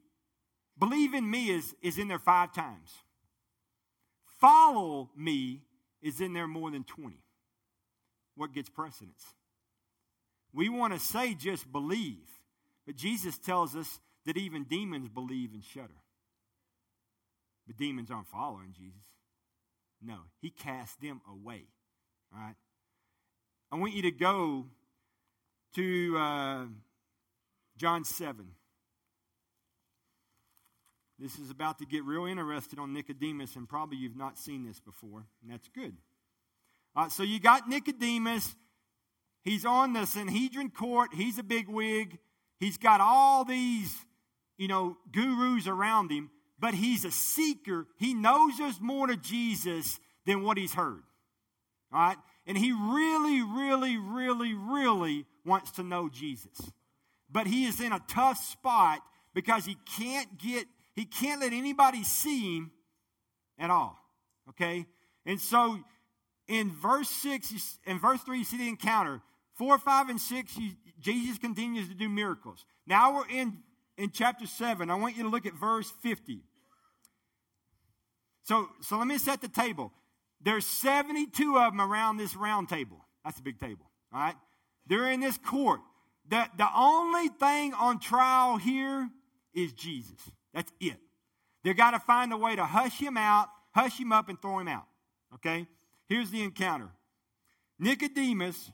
believe 0.76 1.14
in 1.14 1.30
me 1.30 1.50
is, 1.50 1.72
is 1.80 1.98
in 1.98 2.08
there 2.08 2.18
five 2.18 2.52
times. 2.52 2.90
Follow 4.40 5.10
me 5.16 5.62
is 6.02 6.20
in 6.20 6.32
there 6.32 6.48
more 6.48 6.72
than 6.72 6.82
20. 6.82 7.16
What 8.34 8.52
gets 8.52 8.68
precedence? 8.68 9.22
We 10.52 10.68
want 10.68 10.94
to 10.94 10.98
say 10.98 11.34
just 11.34 11.70
believe, 11.70 12.26
but 12.86 12.96
Jesus 12.96 13.38
tells 13.38 13.76
us 13.76 14.00
that 14.24 14.36
even 14.36 14.64
demons 14.64 15.08
believe 15.08 15.52
and 15.52 15.62
shudder. 15.62 15.94
But 17.66 17.76
demons 17.76 18.10
aren't 18.10 18.28
following 18.28 18.72
Jesus. 18.76 19.02
No, 20.02 20.18
he 20.40 20.50
cast 20.50 21.00
them 21.00 21.20
away. 21.28 21.64
All 22.32 22.40
right? 22.40 22.54
I 23.72 23.76
want 23.76 23.94
you 23.94 24.02
to 24.02 24.10
go 24.10 24.66
to 25.74 26.16
uh, 26.18 26.64
John 27.76 28.04
7. 28.04 28.46
This 31.18 31.38
is 31.38 31.50
about 31.50 31.78
to 31.78 31.86
get 31.86 32.04
real 32.04 32.26
interested 32.26 32.78
on 32.78 32.92
Nicodemus, 32.92 33.56
and 33.56 33.68
probably 33.68 33.96
you've 33.96 34.16
not 34.16 34.38
seen 34.38 34.66
this 34.66 34.80
before, 34.80 35.24
and 35.42 35.50
that's 35.50 35.68
good. 35.68 35.96
All 36.94 37.04
right, 37.04 37.12
so 37.12 37.22
you 37.22 37.40
got 37.40 37.68
Nicodemus. 37.68 38.54
He's 39.42 39.64
on 39.64 39.94
the 39.94 40.06
Sanhedrin 40.06 40.70
court. 40.70 41.14
He's 41.14 41.38
a 41.38 41.42
big 41.42 41.68
wig. 41.68 42.18
He's 42.60 42.78
got 42.78 43.00
all 43.00 43.44
these, 43.44 43.94
you 44.58 44.68
know, 44.68 44.96
gurus 45.10 45.66
around 45.66 46.10
him, 46.10 46.30
but 46.58 46.74
he's 46.74 47.04
a 47.04 47.10
seeker. 47.10 47.86
He 47.98 48.14
knows 48.14 48.58
there's 48.58 48.80
more 48.80 49.06
to 49.06 49.16
Jesus 49.16 49.98
than 50.24 50.42
what 50.42 50.56
he's 50.56 50.74
heard. 50.74 51.02
All 51.92 52.00
right? 52.00 52.16
And 52.46 52.56
he 52.56 52.72
really, 52.72 53.42
really, 53.42 53.96
really, 53.96 54.54
really 54.54 55.26
wants 55.44 55.72
to 55.72 55.82
know 55.82 56.08
Jesus. 56.08 56.60
But 57.30 57.46
he 57.46 57.66
is 57.66 57.80
in 57.80 57.92
a 57.92 58.02
tough 58.08 58.38
spot 58.38 59.00
because 59.34 59.64
he 59.64 59.76
can't 59.98 60.38
get 60.38 60.66
he 60.94 61.04
can't 61.04 61.42
let 61.42 61.52
anybody 61.52 62.02
see 62.04 62.56
him 62.56 62.70
at 63.58 63.70
all. 63.70 63.98
Okay? 64.48 64.86
And 65.26 65.38
so 65.38 65.78
in 66.48 66.70
verse 66.70 67.10
6, 67.10 67.78
in 67.86 67.98
verse 67.98 68.22
3, 68.22 68.38
you 68.38 68.44
see 68.44 68.56
the 68.56 68.68
encounter. 68.68 69.20
4, 69.54 69.78
5, 69.78 70.08
and 70.08 70.20
6, 70.20 70.56
you, 70.56 70.70
Jesus 70.98 71.38
continues 71.38 71.88
to 71.88 71.94
do 71.94 72.08
miracles. 72.08 72.64
Now 72.86 73.14
we're 73.14 73.28
in, 73.28 73.58
in 73.98 74.10
chapter 74.10 74.46
7. 74.46 74.90
I 74.90 74.94
want 74.94 75.16
you 75.16 75.22
to 75.24 75.28
look 75.28 75.46
at 75.46 75.54
verse 75.54 75.92
50. 76.02 76.40
So, 78.42 78.68
so 78.80 78.98
let 78.98 79.06
me 79.06 79.18
set 79.18 79.40
the 79.40 79.48
table. 79.48 79.92
There's 80.40 80.66
72 80.66 81.58
of 81.58 81.72
them 81.72 81.80
around 81.80 82.18
this 82.18 82.36
round 82.36 82.68
table. 82.68 83.04
That's 83.24 83.38
a 83.38 83.42
big 83.42 83.58
table. 83.58 83.90
All 84.12 84.20
right? 84.20 84.36
They're 84.86 85.10
in 85.10 85.20
this 85.20 85.38
court. 85.38 85.80
The, 86.28 86.46
the 86.56 86.68
only 86.74 87.28
thing 87.28 87.74
on 87.74 87.98
trial 87.98 88.56
here 88.56 89.08
is 89.54 89.72
Jesus. 89.72 90.18
That's 90.54 90.72
it. 90.80 90.98
They've 91.64 91.76
got 91.76 91.92
to 91.92 92.00
find 92.00 92.32
a 92.32 92.36
way 92.36 92.54
to 92.54 92.64
hush 92.64 92.98
him 92.98 93.16
out, 93.16 93.48
hush 93.74 93.98
him 93.98 94.12
up, 94.12 94.28
and 94.28 94.40
throw 94.40 94.60
him 94.60 94.68
out. 94.68 94.84
Okay? 95.34 95.66
Here's 96.08 96.30
the 96.30 96.42
encounter 96.42 96.90
Nicodemus, 97.78 98.70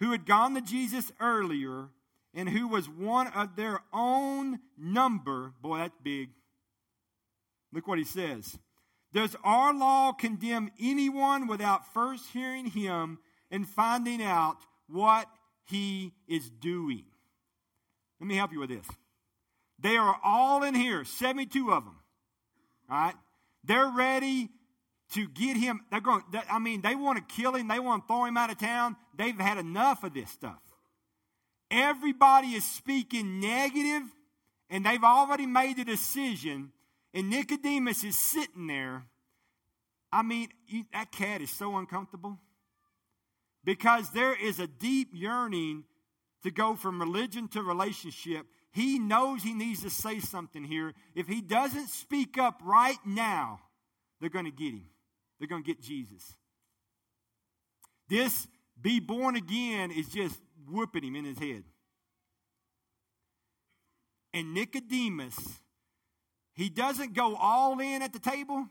who 0.00 0.12
had 0.12 0.24
gone 0.26 0.54
to 0.54 0.60
Jesus 0.60 1.12
earlier 1.20 1.88
and 2.34 2.48
who 2.48 2.68
was 2.68 2.88
one 2.88 3.28
of 3.28 3.56
their 3.56 3.80
own 3.92 4.58
number, 4.76 5.52
boy, 5.62 5.78
that's 5.78 5.96
big. 6.02 6.30
Look 7.72 7.86
what 7.86 7.98
he 7.98 8.04
says. 8.04 8.58
Does 9.12 9.36
our 9.44 9.72
law 9.72 10.12
condemn 10.12 10.70
anyone 10.80 11.46
without 11.46 11.92
first 11.94 12.28
hearing 12.32 12.66
him 12.66 13.18
and 13.50 13.68
finding 13.68 14.22
out 14.22 14.56
what 14.88 15.28
he 15.66 16.12
is 16.26 16.50
doing? 16.50 17.04
Let 18.20 18.26
me 18.26 18.34
help 18.34 18.52
you 18.52 18.60
with 18.60 18.70
this. 18.70 18.86
They 19.78 19.96
are 19.96 20.18
all 20.24 20.62
in 20.64 20.74
here, 20.74 21.04
72 21.04 21.72
of 21.72 21.84
them. 21.84 21.96
All 22.90 22.96
right? 22.96 23.14
They're 23.64 23.90
ready 23.90 24.50
to 25.12 25.28
get 25.28 25.56
him. 25.56 25.82
They're 25.90 26.00
going, 26.00 26.22
I 26.50 26.58
mean, 26.58 26.80
they 26.80 26.94
want 26.94 27.18
to 27.18 27.34
kill 27.34 27.54
him. 27.54 27.68
They 27.68 27.78
want 27.78 28.02
to 28.02 28.06
throw 28.06 28.24
him 28.24 28.36
out 28.36 28.50
of 28.50 28.58
town. 28.58 28.96
They've 29.16 29.38
had 29.38 29.58
enough 29.58 30.02
of 30.02 30.14
this 30.14 30.30
stuff. 30.30 30.60
Everybody 31.74 32.48
is 32.48 32.64
speaking 32.64 33.40
negative, 33.40 34.02
and 34.70 34.86
they've 34.86 35.02
already 35.02 35.46
made 35.46 35.78
a 35.78 35.84
decision. 35.84 36.72
And 37.12 37.30
Nicodemus 37.30 38.04
is 38.04 38.16
sitting 38.16 38.66
there. 38.66 39.04
I 40.12 40.22
mean, 40.22 40.48
that 40.92 41.10
cat 41.10 41.40
is 41.40 41.50
so 41.50 41.76
uncomfortable 41.76 42.38
because 43.64 44.10
there 44.10 44.34
is 44.34 44.60
a 44.60 44.66
deep 44.66 45.08
yearning 45.12 45.84
to 46.44 46.50
go 46.50 46.76
from 46.76 47.00
religion 47.00 47.48
to 47.48 47.62
relationship 47.62 48.46
he 48.74 48.98
knows 48.98 49.40
he 49.40 49.54
needs 49.54 49.82
to 49.82 49.90
say 49.90 50.18
something 50.18 50.64
here. 50.64 50.94
If 51.14 51.28
he 51.28 51.40
doesn't 51.40 51.90
speak 51.90 52.38
up 52.38 52.60
right 52.64 52.98
now, 53.06 53.60
they're 54.20 54.28
going 54.28 54.46
to 54.46 54.50
get 54.50 54.72
him. 54.72 54.86
They're 55.38 55.46
going 55.46 55.62
to 55.62 55.66
get 55.66 55.80
Jesus. 55.80 56.34
This 58.08 58.48
be 58.80 58.98
born 58.98 59.36
again 59.36 59.92
is 59.92 60.08
just 60.08 60.40
whooping 60.68 61.04
him 61.04 61.16
in 61.16 61.24
his 61.24 61.38
head. 61.38 61.64
And 64.32 64.52
Nicodemus, 64.52 65.36
he 66.54 66.68
doesn't 66.68 67.14
go 67.14 67.36
all 67.36 67.78
in 67.80 68.02
at 68.02 68.12
the 68.12 68.18
table, 68.18 68.66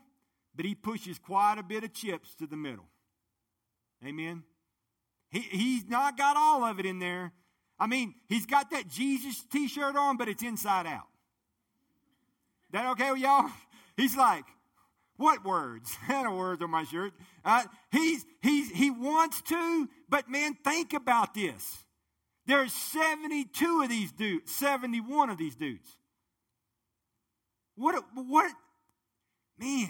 but 0.54 0.64
he 0.64 0.74
pushes 0.74 1.18
quite 1.18 1.56
a 1.58 1.62
bit 1.62 1.84
of 1.84 1.92
chips 1.92 2.34
to 2.36 2.46
the 2.46 2.56
middle. 2.56 2.86
Amen. 4.04 4.42
He, 5.30 5.40
he's 5.40 5.88
not 5.88 6.18
got 6.18 6.36
all 6.36 6.64
of 6.64 6.78
it 6.78 6.86
in 6.86 6.98
there, 6.98 7.32
I 7.78 7.86
mean, 7.86 8.14
he's 8.28 8.46
got 8.46 8.70
that 8.70 8.88
Jesus 8.88 9.42
t 9.50 9.68
shirt 9.68 9.96
on, 9.96 10.16
but 10.16 10.28
it's 10.28 10.42
inside 10.42 10.86
out. 10.86 11.08
That 12.70 12.86
okay 12.92 13.10
with 13.12 13.20
y'all? 13.20 13.50
He's 13.96 14.16
like, 14.16 14.44
what 15.16 15.44
words? 15.44 15.96
no 16.08 16.34
words 16.34 16.60
on 16.62 16.70
my 16.70 16.82
shirt. 16.82 17.12
Uh, 17.44 17.62
he's, 17.92 18.24
he's, 18.42 18.68
he 18.70 18.90
wants 18.90 19.40
to, 19.42 19.88
but 20.08 20.28
man, 20.28 20.56
think 20.64 20.92
about 20.92 21.34
this. 21.34 21.83
There's 22.46 22.72
72 22.72 23.82
of 23.82 23.88
these 23.88 24.12
dudes, 24.12 24.52
71 24.52 25.30
of 25.30 25.38
these 25.38 25.56
dudes. 25.56 25.96
What, 27.76 28.04
what, 28.14 28.52
man, 29.58 29.88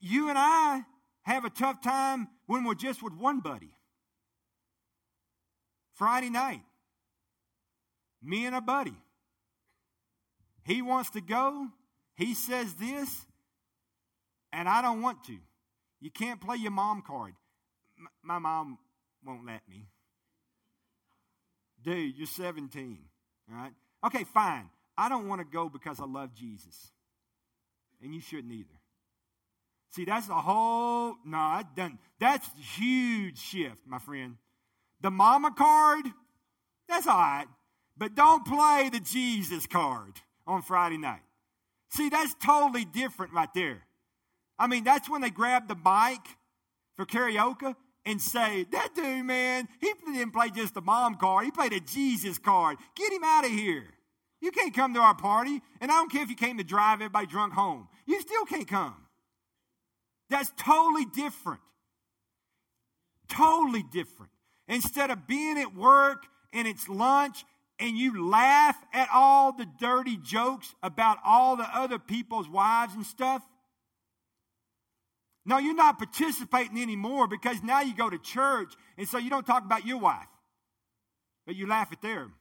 you 0.00 0.28
and 0.28 0.38
I 0.38 0.82
have 1.22 1.44
a 1.44 1.50
tough 1.50 1.82
time 1.82 2.28
when 2.46 2.64
we're 2.64 2.74
just 2.74 3.02
with 3.02 3.14
one 3.14 3.40
buddy. 3.40 3.74
Friday 5.94 6.30
night, 6.30 6.62
me 8.22 8.46
and 8.46 8.54
a 8.54 8.60
buddy. 8.60 8.96
He 10.64 10.80
wants 10.80 11.10
to 11.10 11.20
go. 11.20 11.68
He 12.14 12.34
says 12.34 12.74
this, 12.74 13.26
and 14.52 14.68
I 14.68 14.80
don't 14.80 15.02
want 15.02 15.24
to. 15.24 15.36
You 16.00 16.10
can't 16.10 16.40
play 16.40 16.56
your 16.56 16.70
mom 16.70 17.02
card. 17.02 17.34
M- 17.98 18.08
my 18.22 18.38
mom 18.38 18.78
won't 19.24 19.46
let 19.46 19.62
me. 19.68 19.88
Dude, 21.82 22.16
you're 22.16 22.26
17. 22.26 22.98
All 23.50 23.56
right? 23.56 23.72
Okay, 24.04 24.24
fine. 24.24 24.68
I 24.96 25.08
don't 25.08 25.28
want 25.28 25.40
to 25.40 25.44
go 25.44 25.68
because 25.68 26.00
I 26.00 26.04
love 26.04 26.34
Jesus. 26.34 26.92
And 28.02 28.14
you 28.14 28.20
shouldn't 28.20 28.52
either. 28.52 28.68
See, 29.90 30.04
that's 30.04 30.28
a 30.28 30.34
whole 30.34 31.16
no, 31.24 31.60
done 31.76 31.98
that's 32.18 32.48
huge 32.78 33.38
shift, 33.38 33.86
my 33.86 33.98
friend. 33.98 34.36
The 35.02 35.10
mama 35.10 35.50
card, 35.50 36.06
that's 36.88 37.06
all 37.06 37.18
right. 37.18 37.46
But 37.96 38.14
don't 38.14 38.44
play 38.46 38.88
the 38.90 39.00
Jesus 39.00 39.66
card 39.66 40.14
on 40.46 40.62
Friday 40.62 40.96
night. 40.96 41.20
See, 41.90 42.08
that's 42.08 42.34
totally 42.42 42.86
different 42.86 43.34
right 43.34 43.52
there. 43.54 43.82
I 44.58 44.66
mean, 44.66 44.82
that's 44.82 45.10
when 45.10 45.20
they 45.20 45.30
grab 45.30 45.68
the 45.68 45.74
mic 45.74 46.20
for 46.96 47.04
karaoke 47.04 47.74
and 48.04 48.20
say, 48.20 48.66
That 48.72 48.94
dude, 48.94 49.24
man, 49.24 49.68
he 49.80 49.92
didn't 50.06 50.32
play 50.32 50.50
just 50.50 50.76
a 50.76 50.80
mom 50.80 51.16
card, 51.16 51.44
he 51.44 51.50
played 51.50 51.72
a 51.72 51.80
Jesus 51.80 52.38
card. 52.38 52.78
Get 52.94 53.12
him 53.12 53.24
out 53.24 53.44
of 53.44 53.50
here. 53.50 53.84
You 54.40 54.50
can't 54.50 54.74
come 54.74 54.92
to 54.94 55.00
our 55.00 55.14
party, 55.14 55.62
and 55.80 55.90
I 55.90 55.94
don't 55.94 56.10
care 56.10 56.22
if 56.22 56.28
you 56.28 56.34
came 56.34 56.58
to 56.58 56.64
drive 56.64 56.96
everybody 56.96 57.26
drunk 57.26 57.52
home. 57.52 57.88
You 58.06 58.20
still 58.20 58.44
can't 58.44 58.66
come. 58.66 58.96
That's 60.28 60.52
totally 60.56 61.04
different. 61.04 61.60
Totally 63.28 63.84
different. 63.84 64.32
Instead 64.66 65.10
of 65.10 65.26
being 65.26 65.58
at 65.58 65.74
work 65.74 66.24
and 66.52 66.66
it's 66.66 66.88
lunch 66.88 67.44
and 67.78 67.96
you 67.96 68.28
laugh 68.28 68.76
at 68.92 69.08
all 69.12 69.52
the 69.52 69.66
dirty 69.78 70.16
jokes 70.16 70.74
about 70.82 71.18
all 71.24 71.56
the 71.56 71.68
other 71.74 71.98
people's 71.98 72.48
wives 72.48 72.94
and 72.94 73.04
stuff. 73.04 73.42
No, 75.44 75.58
you're 75.58 75.74
not 75.74 75.98
participating 75.98 76.80
anymore 76.80 77.26
because 77.26 77.62
now 77.62 77.80
you 77.80 77.94
go 77.96 78.08
to 78.08 78.18
church 78.18 78.74
and 78.96 79.08
so 79.08 79.18
you 79.18 79.28
don't 79.28 79.46
talk 79.46 79.64
about 79.64 79.84
your 79.84 79.98
wife, 79.98 80.28
but 81.46 81.56
you 81.56 81.66
laugh 81.66 81.90
at 81.92 82.00
them. 82.00 82.34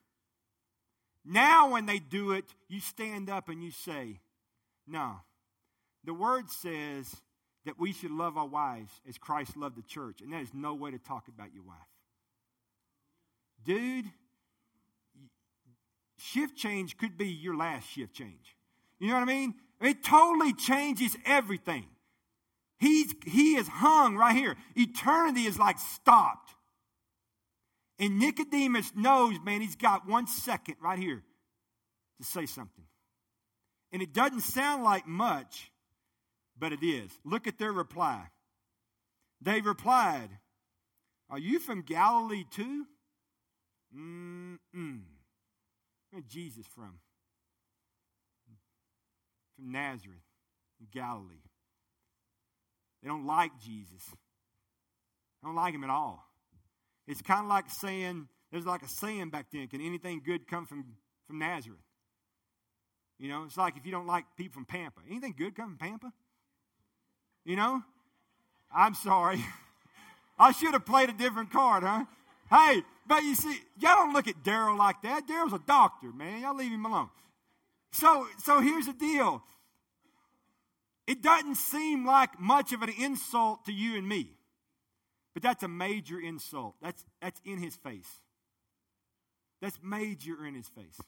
Now, 1.25 1.71
when 1.71 1.85
they 1.85 1.99
do 1.99 2.31
it, 2.31 2.45
you 2.67 2.79
stand 2.79 3.29
up 3.29 3.49
and 3.49 3.63
you 3.63 3.71
say, 3.71 4.19
No. 4.87 5.17
The 6.03 6.13
word 6.13 6.49
says 6.49 7.15
that 7.65 7.79
we 7.79 7.93
should 7.93 8.09
love 8.11 8.37
our 8.37 8.47
wives 8.47 8.91
as 9.07 9.19
Christ 9.19 9.55
loved 9.55 9.77
the 9.77 9.83
church, 9.83 10.21
and 10.21 10.33
that 10.33 10.41
is 10.41 10.53
no 10.53 10.73
way 10.73 10.89
to 10.89 10.97
talk 10.97 11.27
about 11.27 11.53
your 11.53 11.63
wife. 11.63 11.77
Dude, 13.63 14.05
shift 16.17 16.57
change 16.57 16.97
could 16.97 17.17
be 17.17 17.27
your 17.27 17.55
last 17.55 17.87
shift 17.87 18.15
change. 18.15 18.55
You 18.99 19.09
know 19.09 19.13
what 19.15 19.21
I 19.21 19.25
mean? 19.25 19.53
It 19.79 20.03
totally 20.03 20.53
changes 20.53 21.15
everything. 21.25 21.85
He's, 22.81 23.13
he 23.27 23.57
is 23.57 23.67
hung 23.67 24.15
right 24.17 24.35
here. 24.35 24.55
Eternity 24.75 25.41
is 25.41 25.59
like 25.59 25.77
stopped. 25.77 26.55
And 27.99 28.17
Nicodemus 28.17 28.91
knows, 28.95 29.37
man, 29.45 29.61
he's 29.61 29.75
got 29.75 30.07
one 30.07 30.25
second 30.25 30.77
right 30.81 30.97
here 30.97 31.21
to 32.19 32.25
say 32.25 32.47
something. 32.47 32.85
And 33.91 34.01
it 34.01 34.13
doesn't 34.13 34.41
sound 34.41 34.83
like 34.83 35.05
much, 35.05 35.71
but 36.57 36.73
it 36.73 36.83
is. 36.83 37.11
Look 37.23 37.45
at 37.45 37.59
their 37.59 37.71
reply. 37.71 38.23
They 39.41 39.61
replied, 39.61 40.29
Are 41.29 41.37
you 41.37 41.59
from 41.59 41.83
Galilee 41.83 42.45
too? 42.49 42.87
Mm-mm. 43.95 45.01
Where's 46.09 46.25
Jesus 46.25 46.65
from? 46.65 46.97
From 49.55 49.71
Nazareth, 49.71 50.17
Galilee. 50.91 51.50
They 53.01 53.09
don't 53.09 53.25
like 53.25 53.51
Jesus. 53.59 54.03
They 54.09 55.47
don't 55.47 55.55
like 55.55 55.73
him 55.73 55.83
at 55.83 55.89
all. 55.89 56.23
It's 57.07 57.21
kind 57.21 57.41
of 57.41 57.47
like 57.47 57.69
saying, 57.69 58.27
there's 58.51 58.65
like 58.65 58.83
a 58.83 58.87
saying 58.87 59.29
back 59.29 59.47
then, 59.51 59.67
can 59.67 59.81
anything 59.81 60.21
good 60.23 60.47
come 60.47 60.65
from, 60.65 60.85
from 61.25 61.39
Nazareth? 61.39 61.79
You 63.19 63.29
know, 63.29 63.43
it's 63.43 63.57
like 63.57 63.77
if 63.77 63.85
you 63.85 63.91
don't 63.91 64.07
like 64.07 64.25
people 64.37 64.53
from 64.53 64.65
Pampa. 64.65 65.01
Anything 65.09 65.35
good 65.37 65.55
come 65.55 65.77
from 65.77 65.77
Pampa? 65.77 66.11
You 67.45 67.55
know? 67.55 67.81
I'm 68.75 68.93
sorry. 68.93 69.43
I 70.39 70.51
should 70.51 70.73
have 70.73 70.85
played 70.85 71.09
a 71.09 71.13
different 71.13 71.51
card, 71.51 71.83
huh? 71.83 72.05
Hey, 72.49 72.83
but 73.07 73.23
you 73.23 73.35
see, 73.35 73.55
y'all 73.79 73.95
don't 73.95 74.13
look 74.13 74.27
at 74.27 74.43
Daryl 74.43 74.77
like 74.77 75.01
that. 75.03 75.27
Daryl's 75.27 75.53
a 75.53 75.59
doctor, 75.59 76.11
man. 76.11 76.41
Y'all 76.41 76.55
leave 76.55 76.71
him 76.71 76.85
alone. 76.85 77.09
So, 77.91 78.27
so 78.43 78.59
here's 78.59 78.87
the 78.87 78.93
deal. 78.93 79.43
It 81.11 81.21
doesn't 81.21 81.55
seem 81.55 82.05
like 82.05 82.39
much 82.39 82.71
of 82.71 82.83
an 82.83 82.93
insult 82.97 83.65
to 83.65 83.73
you 83.73 83.97
and 83.97 84.07
me, 84.07 84.29
but 85.33 85.43
that's 85.43 85.61
a 85.61 85.67
major 85.67 86.17
insult. 86.17 86.75
That's, 86.81 87.03
that's 87.21 87.41
in 87.43 87.57
his 87.57 87.75
face. 87.75 88.07
That's 89.61 89.77
major 89.83 90.45
in 90.45 90.55
his 90.55 90.69
face. 90.69 91.01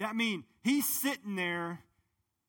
That 0.00 0.16
means 0.16 0.42
he's 0.64 0.88
sitting 0.88 1.36
there 1.36 1.84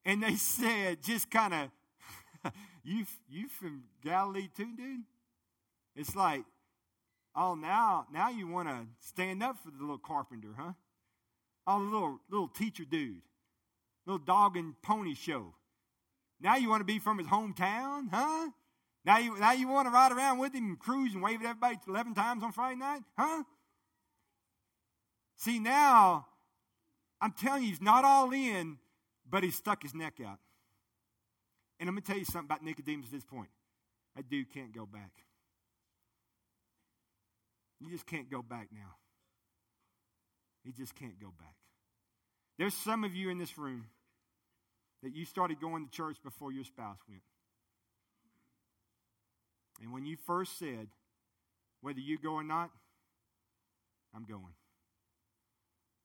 and 0.03 0.23
they 0.23 0.34
said, 0.38 1.03
just 1.03 1.29
kind 1.29 1.53
of, 1.53 2.51
you, 2.84 3.06
you 3.29 3.47
from 3.47 3.84
Galilee 4.03 4.49
too, 4.58 4.75
dude? 4.75 5.01
It's 5.95 6.15
like, 6.15 6.43
Oh, 7.36 7.53
now, 7.53 8.08
now 8.12 8.32
you 8.32 8.47
want 8.47 8.67
to 8.67 8.88
stand 8.99 9.43
up 9.43 9.58
for 9.63 9.69
the 9.69 9.79
little 9.79 9.99
carpenter, 9.99 10.56
huh? 10.58 10.73
Oh, 11.67 11.86
the 11.86 11.91
little, 11.91 12.19
little 12.32 12.47
teacher 12.47 12.84
dude. 12.84 13.21
Little 14.08 14.25
dog 14.25 14.58
and 14.58 14.73
pony 14.82 15.13
show. 15.13 15.53
Now 16.43 16.58
you 16.58 16.69
want 16.69 16.82
to 16.82 16.86
be 16.86 16.99
from 16.99 17.17
his 17.17 17.27
hometown, 17.27 18.10
huh? 18.12 18.49
Now 19.06 19.17
you, 19.17 19.39
now 19.39 19.53
you 19.53 19.69
want 19.69 19.88
to 19.88 19.91
ride 19.91 20.12
around 20.12 20.39
with 20.39 20.53
him 20.53 20.65
and 20.65 20.79
cruise 20.79 21.13
and 21.13 21.23
wave 21.23 21.39
at 21.39 21.47
everybody 21.47 21.77
11 21.88 22.13
times 22.13 22.43
on 22.43 22.51
Friday 22.51 22.77
night, 22.77 23.01
huh? 23.17 23.43
See, 25.38 25.60
now, 25.60 26.27
I'm 27.21 27.32
telling 27.32 27.63
you, 27.63 27.69
he's 27.69 27.82
not 27.82 28.03
all 28.03 28.32
in, 28.34 28.77
but 29.29 29.43
he 29.43 29.51
stuck 29.51 29.84
his 29.84 29.95
neck 29.95 30.19
out. 30.25 30.39
And 31.79 31.89
I'm 31.89 31.95
going 31.95 32.03
to 32.03 32.08
tell 32.08 32.19
you 32.19 32.25
something 32.25 32.45
about 32.45 32.63
Nicodemus 32.63 33.08
at 33.08 33.13
this 33.13 33.25
point. 33.25 33.49
That 34.15 34.29
dude 34.29 34.53
can't 34.53 34.73
go 34.73 34.86
back. 34.86 35.12
You 37.79 37.89
just 37.89 38.06
can't 38.06 38.29
go 38.29 38.41
back 38.41 38.67
now. 38.71 38.95
You 40.63 40.71
just 40.71 40.95
can't 40.95 41.19
go 41.19 41.34
back. 41.38 41.56
There's 42.58 42.73
some 42.73 43.03
of 43.03 43.15
you 43.15 43.29
in 43.29 43.38
this 43.38 43.58
room 43.58 43.86
that 45.03 45.13
you 45.13 45.25
started 45.25 45.59
going 45.59 45.85
to 45.85 45.91
church 45.91 46.17
before 46.23 46.51
your 46.51 46.63
spouse 46.63 46.97
went. 47.07 47.21
And 49.81 49.91
when 49.91 50.05
you 50.05 50.15
first 50.25 50.57
said, 50.57 50.87
whether 51.81 51.99
you 51.99 52.17
go 52.17 52.33
or 52.33 52.43
not, 52.43 52.71
I'm 54.15 54.23
going. 54.23 54.53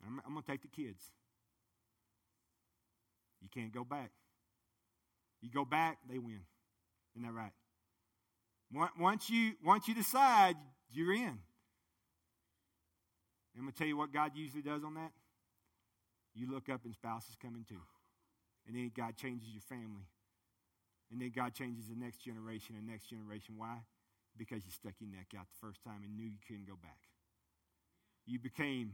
I'm, 0.04 0.20
I'm 0.26 0.32
going 0.32 0.42
to 0.42 0.50
take 0.50 0.62
the 0.62 0.68
kids. 0.68 1.02
You 3.40 3.48
can't 3.54 3.72
go 3.72 3.84
back. 3.84 4.10
You 5.40 5.50
go 5.50 5.64
back, 5.64 5.98
they 6.10 6.18
win. 6.18 6.40
Isn't 7.14 7.26
that 7.26 7.32
right? 7.32 7.52
Once 8.98 9.30
you, 9.30 9.52
once 9.64 9.86
you 9.86 9.94
decide, 9.94 10.56
you're 10.90 11.12
in. 11.12 11.38
I'm 13.56 13.62
going 13.62 13.72
to 13.72 13.78
tell 13.78 13.86
you 13.86 13.96
what 13.96 14.12
God 14.12 14.32
usually 14.34 14.62
does 14.62 14.82
on 14.84 14.94
that. 14.94 15.12
You 16.34 16.50
look 16.50 16.68
up 16.68 16.84
and 16.84 16.92
spouses 16.94 17.36
coming 17.40 17.64
too. 17.68 17.80
And 18.68 18.76
then 18.76 18.92
God 18.94 19.16
changes 19.16 19.48
your 19.50 19.62
family. 19.62 20.06
And 21.10 21.20
then 21.20 21.32
God 21.34 21.54
changes 21.54 21.86
the 21.88 21.96
next 21.96 22.18
generation 22.18 22.76
and 22.76 22.86
next 22.86 23.08
generation. 23.08 23.54
Why? 23.56 23.78
Because 24.36 24.62
you 24.64 24.70
stuck 24.70 24.92
your 25.00 25.10
neck 25.10 25.32
out 25.36 25.46
the 25.48 25.66
first 25.66 25.82
time 25.82 26.02
and 26.04 26.14
knew 26.14 26.26
you 26.26 26.38
couldn't 26.46 26.66
go 26.66 26.76
back. 26.80 26.98
You 28.26 28.38
became 28.38 28.92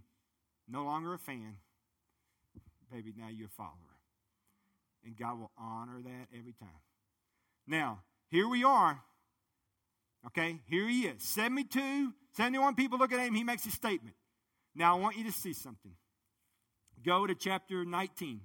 no 0.69 0.85
longer 0.85 1.13
a 1.13 1.19
fan. 1.19 1.57
Baby, 2.93 3.15
now 3.19 3.27
you're 3.29 3.49
a 3.49 3.51
follower. 3.51 3.99
And 5.05 5.17
God 5.17 5.41
will 5.41 5.51
honor 5.59 6.01
that 6.03 6.29
every 6.39 6.53
time. 6.53 6.69
Now, 7.67 7.99
here 8.31 8.49
we 8.49 8.63
are. 8.63 9.03
Okay, 10.29 10.61
here 10.67 10.89
he 10.89 11.07
is. 11.07 11.23
72, 11.23 12.13
71 12.37 12.77
people 12.77 12.99
look 12.99 13.13
at 13.13 13.19
him. 13.19 13.35
He 13.35 13.45
makes 13.45 13.67
a 13.67 13.71
statement. 13.71 14.15
Now, 14.75 14.97
I 14.97 15.01
want 15.01 15.17
you 15.17 15.25
to 15.25 15.33
see 15.33 15.53
something. 15.53 15.93
Go 17.05 17.27
to 17.27 17.35
chapter 17.35 17.85
19. 17.85 18.41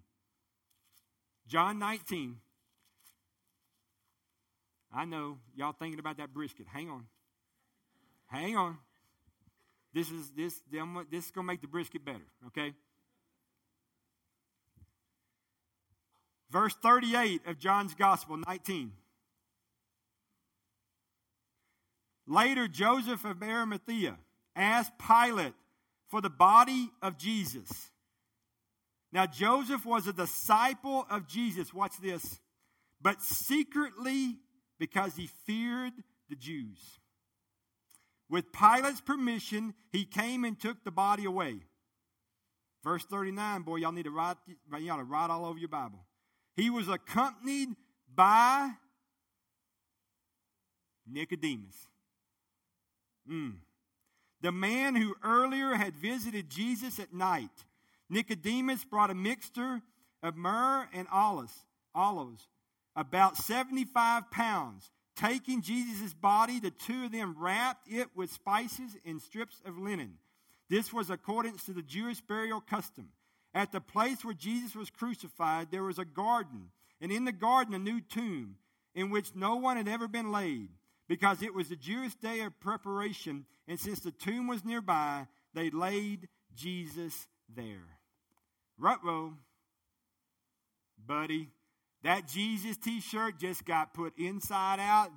John 1.49 1.79
19. 1.79 2.37
I 4.93 5.05
know 5.05 5.39
y'all 5.55 5.73
thinking 5.73 5.99
about 5.99 6.17
that 6.17 6.31
brisket. 6.31 6.67
Hang 6.71 6.89
on. 6.89 7.05
Hang 8.27 8.55
on. 8.55 8.77
This 9.93 10.11
is 10.11 10.29
this 10.31 10.61
this 11.11 11.25
is 11.25 11.31
gonna 11.31 11.47
make 11.47 11.61
the 11.61 11.67
brisket 11.67 12.05
better, 12.05 12.25
okay? 12.47 12.73
Verse 16.51 16.75
38 16.81 17.41
of 17.47 17.57
John's 17.57 17.95
Gospel, 17.95 18.37
19. 18.37 18.91
Later, 22.27 22.67
Joseph 22.67 23.25
of 23.25 23.41
Arimathea 23.41 24.17
asked 24.55 24.93
Pilate 24.99 25.53
for 26.09 26.21
the 26.21 26.29
body 26.29 26.91
of 27.01 27.17
Jesus. 27.17 27.89
Now, 29.11 29.25
Joseph 29.25 29.85
was 29.85 30.07
a 30.07 30.13
disciple 30.13 31.05
of 31.09 31.27
Jesus. 31.27 31.73
Watch 31.73 31.97
this. 32.01 32.39
But 33.01 33.21
secretly 33.21 34.37
because 34.77 35.15
he 35.15 35.27
feared 35.45 35.93
the 36.29 36.35
Jews. 36.35 36.77
With 38.29 38.51
Pilate's 38.51 39.01
permission, 39.01 39.73
he 39.91 40.05
came 40.05 40.43
and 40.43 40.59
took 40.59 40.83
the 40.83 40.91
body 40.91 41.25
away. 41.25 41.55
Verse 42.83 43.03
39, 43.05 43.63
boy, 43.63 43.77
y'all 43.77 43.91
need 43.91 44.03
to 44.03 44.11
write, 44.11 44.37
y'all 44.79 44.97
to 44.97 45.03
write 45.03 45.29
all 45.29 45.45
over 45.45 45.57
your 45.57 45.69
Bible. 45.69 45.99
He 46.55 46.69
was 46.69 46.87
accompanied 46.87 47.69
by 48.13 48.71
Nicodemus. 51.07 51.87
Mm 53.29 53.55
the 54.41 54.51
man 54.51 54.95
who 54.95 55.15
earlier 55.23 55.73
had 55.73 55.95
visited 55.95 56.49
Jesus 56.49 56.99
at 56.99 57.13
night. 57.13 57.65
Nicodemus 58.09 58.83
brought 58.85 59.11
a 59.11 59.15
mixture 59.15 59.81
of 60.23 60.35
myrrh 60.35 60.87
and 60.93 61.07
olives, 61.11 61.53
olives, 61.93 62.47
about 62.95 63.37
75 63.37 64.31
pounds. 64.31 64.91
Taking 65.15 65.61
Jesus' 65.61 66.13
body, 66.13 66.59
the 66.59 66.71
two 66.71 67.05
of 67.05 67.11
them 67.11 67.35
wrapped 67.37 67.87
it 67.91 68.07
with 68.15 68.31
spices 68.31 68.95
and 69.05 69.21
strips 69.21 69.61
of 69.65 69.77
linen. 69.77 70.13
This 70.69 70.93
was 70.93 71.09
according 71.09 71.57
to 71.57 71.73
the 71.73 71.81
Jewish 71.81 72.21
burial 72.21 72.61
custom. 72.61 73.09
At 73.53 73.71
the 73.71 73.81
place 73.81 74.23
where 74.23 74.33
Jesus 74.33 74.75
was 74.75 74.89
crucified, 74.89 75.71
there 75.71 75.83
was 75.83 75.99
a 75.99 76.05
garden, 76.05 76.69
and 77.01 77.11
in 77.11 77.25
the 77.25 77.31
garden, 77.31 77.73
a 77.73 77.79
new 77.79 77.99
tomb 77.99 78.55
in 78.95 79.09
which 79.09 79.35
no 79.35 79.55
one 79.55 79.77
had 79.77 79.87
ever 79.87 80.07
been 80.07 80.31
laid 80.31 80.69
because 81.07 81.41
it 81.41 81.53
was 81.53 81.69
the 81.69 81.75
Jewish 81.75 82.13
day 82.15 82.41
of 82.41 82.59
preparation, 82.59 83.45
and 83.67 83.79
since 83.79 83.99
the 83.99 84.11
tomb 84.11 84.47
was 84.47 84.63
nearby, 84.63 85.27
they 85.53 85.69
laid 85.71 86.27
Jesus 86.55 87.27
there. 87.53 87.98
Rutro, 88.79 89.33
buddy, 91.05 91.49
that 92.03 92.27
Jesus 92.27 92.77
t 92.77 93.01
shirt 93.01 93.39
just 93.39 93.65
got 93.65 93.93
put 93.93 94.17
inside 94.17 94.79
out. 94.79 95.09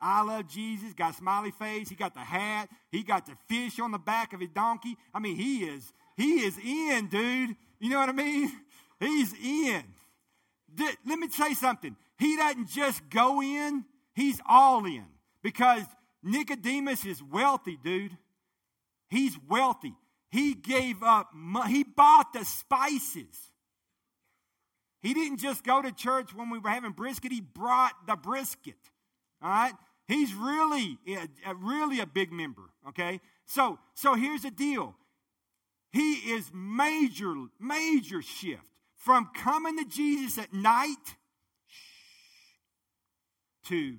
I 0.00 0.22
love 0.22 0.48
Jesus, 0.48 0.92
got 0.94 1.14
smiley 1.14 1.50
face. 1.50 1.88
He 1.88 1.94
got 1.94 2.14
the 2.14 2.20
hat. 2.20 2.68
He 2.90 3.02
got 3.02 3.26
the 3.26 3.36
fish 3.48 3.78
on 3.78 3.92
the 3.92 3.98
back 3.98 4.32
of 4.32 4.40
his 4.40 4.50
donkey. 4.50 4.96
I 5.14 5.18
mean, 5.18 5.36
he 5.36 5.64
is, 5.64 5.92
he 6.16 6.40
is 6.40 6.58
in, 6.58 7.08
dude. 7.08 7.56
You 7.78 7.90
know 7.90 7.98
what 7.98 8.08
I 8.08 8.12
mean? 8.12 8.50
He's 9.00 9.34
in. 9.34 9.84
Let 11.06 11.18
me 11.18 11.28
say 11.28 11.52
something. 11.52 11.94
He 12.18 12.36
doesn't 12.36 12.70
just 12.70 13.02
go 13.10 13.42
in, 13.42 13.84
he's 14.14 14.40
all 14.48 14.86
in. 14.86 15.04
Because 15.42 15.82
Nicodemus 16.22 17.04
is 17.04 17.22
wealthy, 17.22 17.78
dude. 17.82 18.16
He's 19.08 19.36
wealthy. 19.48 19.94
He 20.36 20.52
gave 20.52 21.02
up, 21.02 21.30
he 21.66 21.82
bought 21.82 22.34
the 22.34 22.44
spices. 22.44 23.50
He 25.00 25.14
didn't 25.14 25.38
just 25.38 25.64
go 25.64 25.80
to 25.80 25.90
church 25.90 26.34
when 26.34 26.50
we 26.50 26.58
were 26.58 26.68
having 26.68 26.90
brisket, 26.90 27.32
he 27.32 27.40
brought 27.40 27.94
the 28.06 28.16
brisket. 28.16 28.76
All 29.40 29.48
right? 29.48 29.72
He's 30.06 30.34
really, 30.34 30.98
eh, 31.08 31.26
eh, 31.42 31.54
really 31.56 32.00
a 32.00 32.06
big 32.06 32.32
member, 32.32 32.64
okay? 32.86 33.22
So, 33.46 33.78
so 33.94 34.12
here's 34.12 34.42
the 34.42 34.50
deal. 34.50 34.94
He 35.90 36.12
is 36.12 36.50
major, 36.52 37.34
major 37.58 38.20
shift 38.20 38.68
from 38.94 39.30
coming 39.34 39.78
to 39.78 39.86
Jesus 39.86 40.36
at 40.36 40.52
night 40.52 41.16
to 43.68 43.96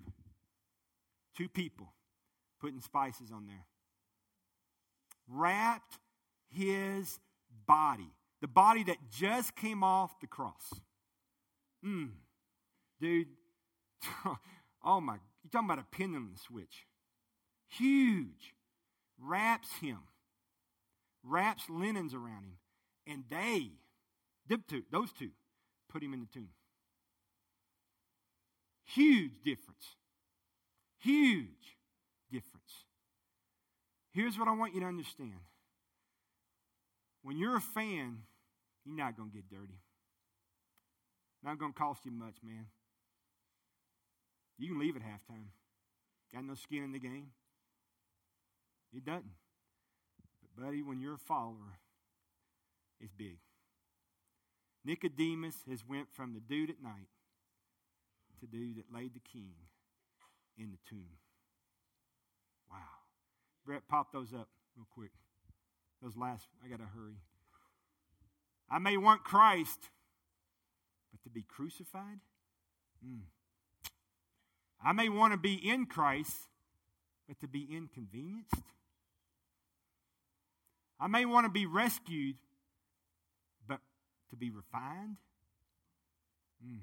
two 1.35 1.49
people 1.49 1.91
putting 2.61 2.81
spices 2.81 3.31
on 3.31 3.47
there. 3.47 3.65
Wrapped 5.27 5.97
his 6.49 7.19
body, 7.65 8.11
the 8.41 8.47
body 8.47 8.83
that 8.83 8.97
just 9.11 9.55
came 9.55 9.83
off 9.83 10.19
the 10.19 10.27
cross. 10.27 10.73
Mm. 11.85 12.11
Dude, 12.99 13.27
oh 14.83 15.01
my, 15.01 15.13
you're 15.43 15.51
talking 15.51 15.67
about 15.67 15.79
a 15.79 15.95
pendulum 15.95 16.35
switch. 16.35 16.85
Huge. 17.69 18.53
Wraps 19.19 19.69
him, 19.81 19.97
wraps 21.23 21.63
linens 21.69 22.13
around 22.13 22.43
him, 22.43 22.57
and 23.07 23.23
they, 23.29 23.71
those 24.91 25.11
two, 25.11 25.31
put 25.89 26.03
him 26.03 26.13
in 26.13 26.19
the 26.19 26.27
tomb. 26.27 26.49
Huge 28.85 29.31
difference. 29.43 29.95
Huge 30.99 31.77
difference. 32.31 32.85
Here's 34.13 34.37
what 34.37 34.47
I 34.47 34.53
want 34.53 34.73
you 34.73 34.81
to 34.81 34.85
understand. 34.85 35.33
When 37.23 37.37
you're 37.37 37.57
a 37.57 37.61
fan, 37.61 38.19
you're 38.85 38.95
not 38.95 39.17
going 39.17 39.29
to 39.29 39.35
get 39.35 39.49
dirty. 39.49 39.79
Not 41.43 41.59
going 41.59 41.73
to 41.73 41.77
cost 41.77 42.05
you 42.05 42.11
much, 42.11 42.37
man. 42.43 42.67
You 44.57 44.69
can 44.69 44.79
leave 44.79 44.95
at 44.95 45.01
halftime. 45.01 45.49
Got 46.33 46.45
no 46.45 46.55
skin 46.55 46.83
in 46.83 46.91
the 46.91 46.99
game. 46.99 47.27
It 48.95 49.05
doesn't. 49.05 49.25
But, 50.41 50.63
buddy, 50.63 50.81
when 50.81 50.99
you're 50.99 51.15
a 51.15 51.19
follower, 51.19 51.79
it's 52.99 53.11
big. 53.11 53.37
Nicodemus 54.83 55.55
has 55.69 55.85
went 55.87 56.07
from 56.13 56.33
the 56.33 56.39
dude 56.39 56.69
at 56.69 56.81
night 56.81 57.09
to 58.39 58.47
dude 58.47 58.77
that 58.77 58.93
laid 58.93 59.13
the 59.13 59.19
king 59.19 59.53
in 60.57 60.71
the 60.71 60.77
tomb. 60.89 61.17
Wow. 62.71 62.77
Brett, 63.65 63.87
pop 63.87 64.11
those 64.11 64.33
up 64.33 64.47
real 64.75 64.87
quick. 64.93 65.11
Those 66.01 66.15
last, 66.15 66.47
I 66.63 66.67
got 66.67 66.77
to 66.77 66.85
hurry. 66.85 67.17
I 68.69 68.79
may 68.79 68.97
want 68.97 69.23
Christ, 69.23 69.79
but 71.11 71.21
to 71.23 71.29
be 71.29 71.43
crucified? 71.43 72.19
Mm. 73.05 73.21
I 74.83 74.93
may 74.93 75.09
want 75.09 75.33
to 75.33 75.37
be 75.37 75.53
in 75.53 75.85
Christ, 75.85 76.35
but 77.27 77.39
to 77.39 77.47
be 77.47 77.67
inconvenienced? 77.71 78.53
I 80.99 81.07
may 81.07 81.25
want 81.25 81.45
to 81.45 81.51
be 81.51 81.65
rescued, 81.65 82.35
but 83.67 83.79
to 84.29 84.35
be 84.35 84.49
refined? 84.49 85.17
Mm. 86.65 86.81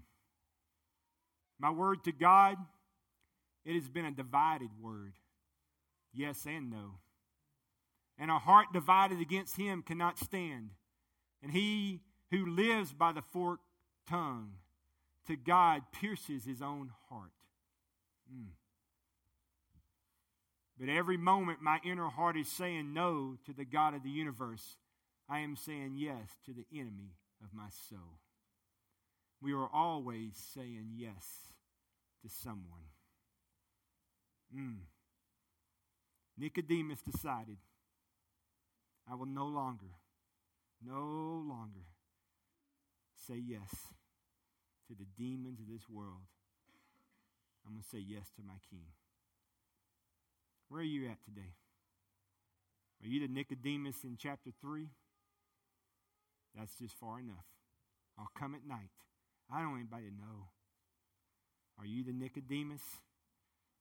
My 1.59 1.71
word 1.71 2.05
to 2.05 2.13
God, 2.13 2.57
it 3.65 3.75
has 3.75 3.89
been 3.89 4.05
a 4.05 4.11
divided 4.11 4.71
word. 4.81 5.15
Yes 6.13 6.47
and 6.47 6.71
no. 6.71 6.99
And 8.19 8.31
a 8.31 8.39
heart 8.39 8.67
divided 8.73 9.21
against 9.21 9.57
him 9.57 9.83
cannot 9.83 10.19
stand. 10.19 10.71
And 11.43 11.51
he 11.51 12.01
who 12.31 12.47
lives 12.47 12.93
by 12.93 13.13
the 13.13 13.23
forked 13.23 13.65
tongue 14.09 14.53
to 15.27 15.37
God 15.37 15.83
pierces 15.93 16.45
his 16.45 16.63
own 16.63 16.91
heart. 17.09 17.33
Mm. 18.33 18.49
But 20.79 20.89
every 20.89 21.17
moment, 21.17 21.63
my 21.63 21.81
inner 21.85 22.09
heart 22.09 22.37
is 22.37 22.49
saying 22.49 22.93
no 22.93 23.37
to 23.47 23.53
the 23.53 23.65
God 23.65 23.95
of 23.95 24.03
the 24.03 24.11
universe. 24.11 24.77
I 25.29 25.41
am 25.41 25.57
saying 25.57 25.95
yes 25.97 26.29
to 26.47 26.53
the 26.53 26.67
enemy 26.73 27.17
of 27.43 27.55
my 27.55 27.69
soul. 27.89 28.19
We 29.41 29.53
are 29.53 29.69
always 29.73 30.33
saying 30.55 30.93
yes 30.97 31.53
to 32.23 32.29
someone. 32.29 32.89
Mm. 34.55 34.79
Nicodemus 36.37 37.03
decided, 37.03 37.59
I 39.11 39.15
will 39.15 39.27
no 39.27 39.47
longer, 39.47 39.93
no 40.85 41.43
longer 41.47 41.87
say 43.27 43.37
yes 43.37 43.71
to 44.89 44.95
the 44.95 45.07
demons 45.17 45.61
of 45.61 45.69
this 45.69 45.89
world. 45.89 46.29
I'm 47.67 47.73
going 47.73 47.83
to 47.83 47.89
say 47.89 48.05
yes 48.07 48.31
to 48.37 48.43
my 48.43 48.59
king. 48.71 48.87
Where 50.69 50.81
are 50.81 50.85
you 50.85 51.07
at 51.09 51.19
today? 51.25 51.55
Are 53.03 53.07
you 53.07 53.21
the 53.21 53.33
Nicodemus 53.33 54.05
in 54.05 54.17
chapter 54.19 54.51
3? 54.61 54.89
That's 56.57 56.75
just 56.77 56.95
far 56.99 57.19
enough. 57.19 57.45
I'll 58.19 58.31
come 58.39 58.55
at 58.55 58.67
night. 58.67 58.91
I 59.53 59.61
don't 59.61 59.71
want 59.71 59.81
anybody 59.81 60.11
to 60.11 60.17
know. 60.17 60.49
Are 61.79 61.87
you 61.87 62.05
the 62.05 62.13
Nicodemus 62.13 62.83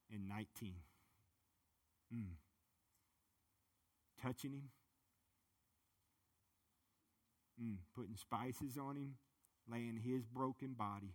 in 0.09 0.27
19? 0.27 0.73
Mm. 2.13 2.23
Touching 4.21 4.51
him? 4.51 4.69
Mm. 7.61 7.77
Putting 7.95 8.15
spices 8.15 8.77
on 8.77 8.95
him? 8.95 9.15
Laying 9.69 9.99
his 10.03 10.25
broken 10.25 10.73
body 10.73 11.13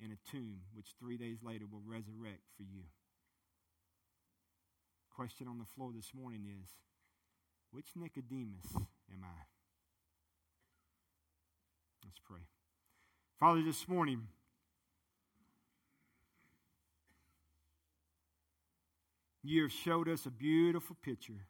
in 0.00 0.12
a 0.12 0.30
tomb, 0.30 0.60
which 0.74 0.94
three 0.98 1.16
days 1.16 1.38
later 1.42 1.64
will 1.70 1.82
resurrect 1.84 2.42
for 2.56 2.62
you. 2.62 2.84
Question 5.14 5.48
on 5.48 5.58
the 5.58 5.64
floor 5.64 5.90
this 5.94 6.12
morning 6.14 6.46
is 6.62 6.70
which 7.70 7.88
Nicodemus 7.96 8.72
am 8.74 9.24
I? 9.24 9.42
Let's 12.04 12.20
pray. 12.24 12.40
Father, 13.38 13.62
this 13.62 13.86
morning, 13.88 14.22
you 19.42 19.62
have 19.62 19.72
showed 19.72 20.08
us 20.08 20.26
a 20.26 20.30
beautiful 20.30 20.96
picture 21.02 21.46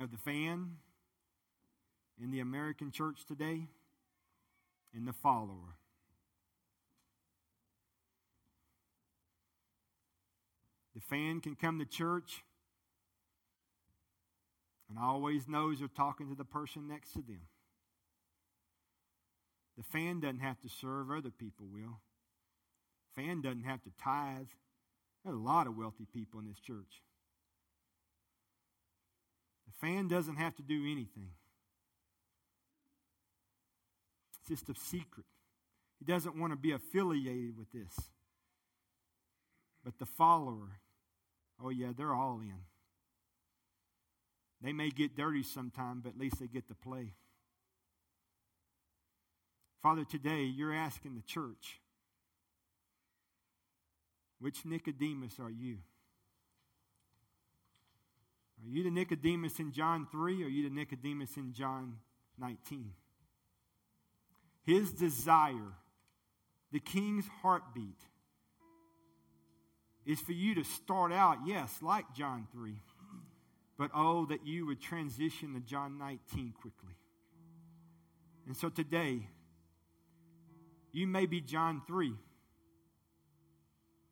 of 0.00 0.10
the 0.10 0.18
fan 0.18 0.76
in 2.22 2.30
the 2.30 2.40
American 2.40 2.90
church 2.90 3.24
today 3.26 3.68
In 4.94 5.04
the 5.04 5.12
follower. 5.12 5.76
The 10.94 11.00
fan 11.00 11.40
can 11.40 11.54
come 11.54 11.78
to 11.78 11.84
church 11.84 12.42
and 14.88 14.98
always 14.98 15.46
knows 15.46 15.78
they're 15.78 15.88
talking 15.88 16.28
to 16.28 16.34
the 16.34 16.44
person 16.44 16.88
next 16.88 17.12
to 17.12 17.18
them. 17.20 17.42
The 19.76 19.84
fan 19.84 20.18
doesn't 20.18 20.40
have 20.40 20.60
to 20.62 20.68
serve, 20.68 21.10
other 21.10 21.30
people 21.30 21.66
will. 21.72 22.00
Fan 23.14 23.42
doesn't 23.42 23.64
have 23.64 23.82
to 23.84 23.90
tithe. 24.02 24.48
There's 25.24 25.36
a 25.36 25.38
lot 25.38 25.68
of 25.68 25.76
wealthy 25.76 26.06
people 26.12 26.40
in 26.40 26.48
this 26.48 26.58
church. 26.58 27.02
The 29.66 29.86
fan 29.86 30.08
doesn't 30.08 30.36
have 30.36 30.56
to 30.56 30.62
do 30.62 30.82
anything. 30.90 31.30
It's 34.50 34.62
just 34.62 34.70
a 34.70 34.80
secret. 34.80 35.26
He 35.98 36.04
doesn't 36.04 36.38
want 36.38 36.52
to 36.52 36.56
be 36.56 36.72
affiliated 36.72 37.56
with 37.56 37.70
this. 37.72 38.10
But 39.84 39.98
the 39.98 40.06
follower, 40.06 40.80
oh, 41.62 41.70
yeah, 41.70 41.88
they're 41.96 42.14
all 42.14 42.40
in. 42.40 42.60
They 44.62 44.72
may 44.72 44.90
get 44.90 45.16
dirty 45.16 45.42
sometime, 45.42 46.00
but 46.02 46.10
at 46.10 46.18
least 46.18 46.40
they 46.40 46.46
get 46.46 46.68
to 46.68 46.74
play. 46.74 47.14
Father, 49.82 50.04
today 50.04 50.42
you're 50.42 50.74
asking 50.74 51.14
the 51.14 51.22
church, 51.22 51.80
which 54.40 54.64
Nicodemus 54.64 55.38
are 55.40 55.50
you? 55.50 55.78
Are 58.60 58.68
you 58.68 58.82
the 58.82 58.90
Nicodemus 58.90 59.60
in 59.60 59.72
John 59.72 60.08
3 60.10 60.42
or 60.42 60.46
are 60.46 60.48
you 60.48 60.68
the 60.68 60.74
Nicodemus 60.74 61.36
in 61.36 61.52
John 61.52 61.98
19? 62.38 62.92
His 64.68 64.92
desire, 64.92 65.72
the 66.72 66.78
king's 66.78 67.26
heartbeat, 67.40 68.02
is 70.04 70.20
for 70.20 70.32
you 70.32 70.56
to 70.56 70.64
start 70.64 71.10
out, 71.10 71.38
yes, 71.46 71.74
like 71.80 72.04
John 72.14 72.46
3, 72.52 72.74
But 73.78 73.92
oh, 73.94 74.26
that 74.26 74.46
you 74.46 74.66
would 74.66 74.78
transition 74.78 75.54
to 75.54 75.60
John 75.60 75.96
19 75.96 76.52
quickly. 76.60 76.96
And 78.46 78.54
so 78.54 78.68
today, 78.68 79.26
you 80.92 81.06
may 81.06 81.24
be 81.24 81.40
John 81.40 81.80
3. 81.86 82.12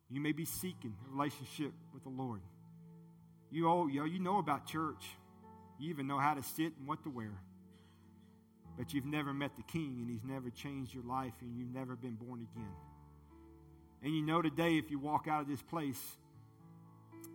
You 0.09 0.21
may 0.21 0.31
be 0.31 0.45
seeking 0.45 0.95
a 1.05 1.15
relationship 1.15 1.71
with 1.93 2.01
the 2.01 2.09
Lord. 2.09 2.41
You, 3.51 3.69
oh, 3.69 3.85
you 3.85 4.17
know 4.17 4.39
about 4.39 4.65
church. 4.65 5.05
You 5.77 5.91
even 5.91 6.07
know 6.07 6.17
how 6.17 6.33
to 6.33 6.41
sit 6.41 6.73
and 6.79 6.87
what 6.87 7.03
to 7.03 7.11
wear. 7.11 7.43
But 8.77 8.93
you've 8.93 9.05
never 9.05 9.33
met 9.33 9.55
the 9.55 9.63
King, 9.63 9.97
and 10.01 10.09
He's 10.09 10.23
never 10.23 10.49
changed 10.49 10.93
your 10.93 11.03
life, 11.03 11.33
and 11.41 11.57
you've 11.57 11.73
never 11.73 11.95
been 11.95 12.15
born 12.15 12.47
again. 12.53 12.73
And 14.03 14.13
you 14.15 14.21
know 14.21 14.41
today, 14.41 14.77
if 14.77 14.91
you 14.91 14.99
walk 14.99 15.27
out 15.27 15.41
of 15.41 15.47
this 15.47 15.61
place 15.61 15.99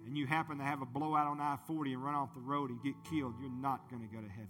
and 0.07 0.17
you 0.17 0.27
happen 0.27 0.59
to 0.59 0.65
have 0.65 0.83
a 0.83 0.87
blowout 0.87 1.27
on 1.27 1.41
I 1.41 1.57
40 1.67 1.93
and 1.93 2.05
run 2.05 2.15
off 2.15 2.35
the 2.35 2.41
road 2.41 2.71
and 2.71 2.83
get 2.83 2.95
killed, 3.11 3.35
you're 3.41 3.51
not 3.51 3.91
going 3.91 4.03
to 4.09 4.15
go 4.15 4.21
to 4.21 4.29
heaven. 4.29 4.49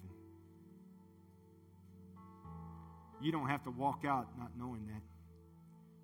You 3.22 3.32
don't 3.32 3.48
have 3.48 3.64
to 3.64 3.70
walk 3.70 4.04
out 4.06 4.28
not 4.38 4.50
knowing 4.58 4.86
that. 4.88 5.02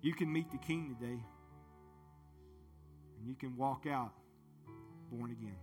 You 0.01 0.13
can 0.13 0.31
meet 0.31 0.51
the 0.51 0.57
King 0.57 0.95
today, 0.99 1.19
and 3.17 3.27
you 3.27 3.35
can 3.35 3.57
walk 3.57 3.85
out 3.85 4.13
born 5.11 5.31
again. 5.31 5.57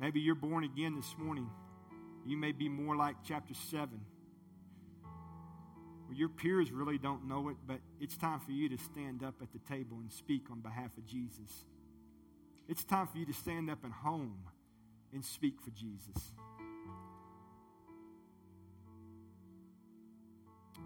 Maybe 0.00 0.20
you're 0.20 0.34
born 0.34 0.64
again 0.64 0.96
this 0.96 1.14
morning. 1.16 1.48
You 2.28 2.36
may 2.36 2.52
be 2.52 2.68
more 2.68 2.94
like 2.94 3.16
chapter 3.24 3.54
7 3.54 4.00
well, 6.08 6.16
your 6.16 6.30
peers 6.30 6.72
really 6.72 6.96
don't 6.96 7.28
know 7.28 7.50
it, 7.50 7.56
but 7.66 7.80
it's 8.00 8.16
time 8.16 8.40
for 8.40 8.50
you 8.52 8.70
to 8.70 8.78
stand 8.78 9.22
up 9.22 9.34
at 9.42 9.52
the 9.52 9.58
table 9.58 9.98
and 10.00 10.10
speak 10.10 10.50
on 10.50 10.60
behalf 10.60 10.96
of 10.96 11.04
Jesus. 11.06 11.66
It's 12.66 12.82
time 12.82 13.06
for 13.06 13.18
you 13.18 13.26
to 13.26 13.34
stand 13.34 13.70
up 13.70 13.84
at 13.84 13.92
home 13.92 14.38
and 15.12 15.22
speak 15.22 15.60
for 15.62 15.70
Jesus. 15.70 16.32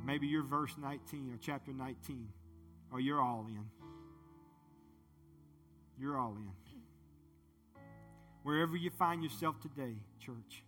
Maybe 0.04 0.26
you're 0.26 0.42
verse 0.42 0.74
19 0.76 1.32
or 1.32 1.38
chapter 1.40 1.72
19, 1.72 2.28
or 2.90 2.98
you're 2.98 3.20
all 3.20 3.46
in. 3.48 3.64
You're 6.00 6.18
all 6.18 6.34
in. 6.36 6.50
Wherever 8.42 8.76
you 8.76 8.90
find 8.90 9.22
yourself 9.22 9.60
today, 9.60 9.94
church, 10.18 10.64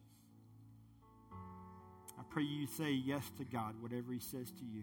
pray 2.34 2.42
you 2.42 2.66
say 2.66 2.90
yes 2.90 3.22
to 3.38 3.44
God, 3.44 3.74
whatever 3.80 4.12
He 4.12 4.18
says 4.18 4.50
to 4.50 4.64
you. 4.64 4.82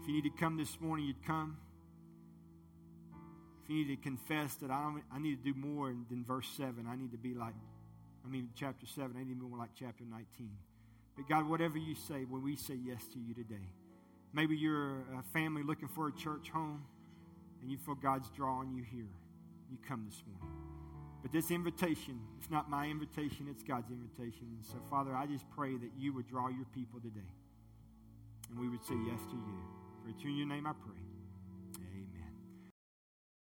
If 0.00 0.08
you 0.08 0.14
need 0.14 0.24
to 0.24 0.30
come 0.30 0.56
this 0.56 0.80
morning, 0.80 1.04
you'd 1.04 1.22
come. 1.26 1.58
If 3.62 3.68
you 3.68 3.84
need 3.84 3.94
to 3.94 4.02
confess 4.02 4.54
that 4.56 4.70
I, 4.70 4.94
I 5.14 5.18
need 5.18 5.44
to 5.44 5.52
do 5.52 5.58
more 5.58 5.94
than 6.08 6.24
verse 6.24 6.48
7, 6.56 6.86
I 6.88 6.96
need 6.96 7.12
to 7.12 7.18
be 7.18 7.34
like, 7.34 7.52
I 8.24 8.30
mean, 8.30 8.48
chapter 8.54 8.86
7, 8.86 9.10
I 9.14 9.18
need 9.18 9.28
to 9.28 9.34
be 9.34 9.46
more 9.46 9.58
like 9.58 9.70
chapter 9.78 10.04
19. 10.10 10.24
But 11.16 11.28
God, 11.28 11.46
whatever 11.46 11.76
you 11.76 11.94
say, 11.94 12.24
when 12.30 12.42
we 12.42 12.56
say 12.56 12.78
yes 12.82 13.04
to 13.12 13.18
you 13.18 13.34
today, 13.34 13.68
maybe 14.32 14.56
you're 14.56 15.00
a 15.18 15.22
family 15.34 15.62
looking 15.62 15.88
for 15.88 16.08
a 16.08 16.12
church 16.12 16.48
home 16.48 16.82
and 17.60 17.70
you 17.70 17.76
feel 17.76 17.94
God's 17.94 18.30
drawing 18.30 18.72
you 18.72 18.82
here. 18.82 19.12
You 19.70 19.76
come 19.86 20.06
this 20.08 20.22
morning. 20.26 20.63
But 21.24 21.32
this 21.32 21.50
invitation, 21.50 22.20
it's 22.38 22.50
not 22.50 22.68
my 22.68 22.86
invitation, 22.86 23.46
it's 23.50 23.62
God's 23.62 23.90
invitation. 23.90 24.46
And 24.54 24.62
so, 24.62 24.74
Father, 24.90 25.16
I 25.16 25.24
just 25.24 25.48
pray 25.56 25.72
that 25.72 25.90
you 25.98 26.12
would 26.12 26.28
draw 26.28 26.48
your 26.48 26.66
people 26.74 27.00
today. 27.00 27.32
And 28.50 28.60
we 28.60 28.68
would 28.68 28.84
say 28.84 28.94
yes 29.06 29.20
to 29.30 29.34
you. 29.34 29.58
For 30.02 30.10
it's 30.10 30.22
in 30.22 30.36
your 30.36 30.46
name 30.46 30.66
I 30.66 30.72
pray. 30.72 31.03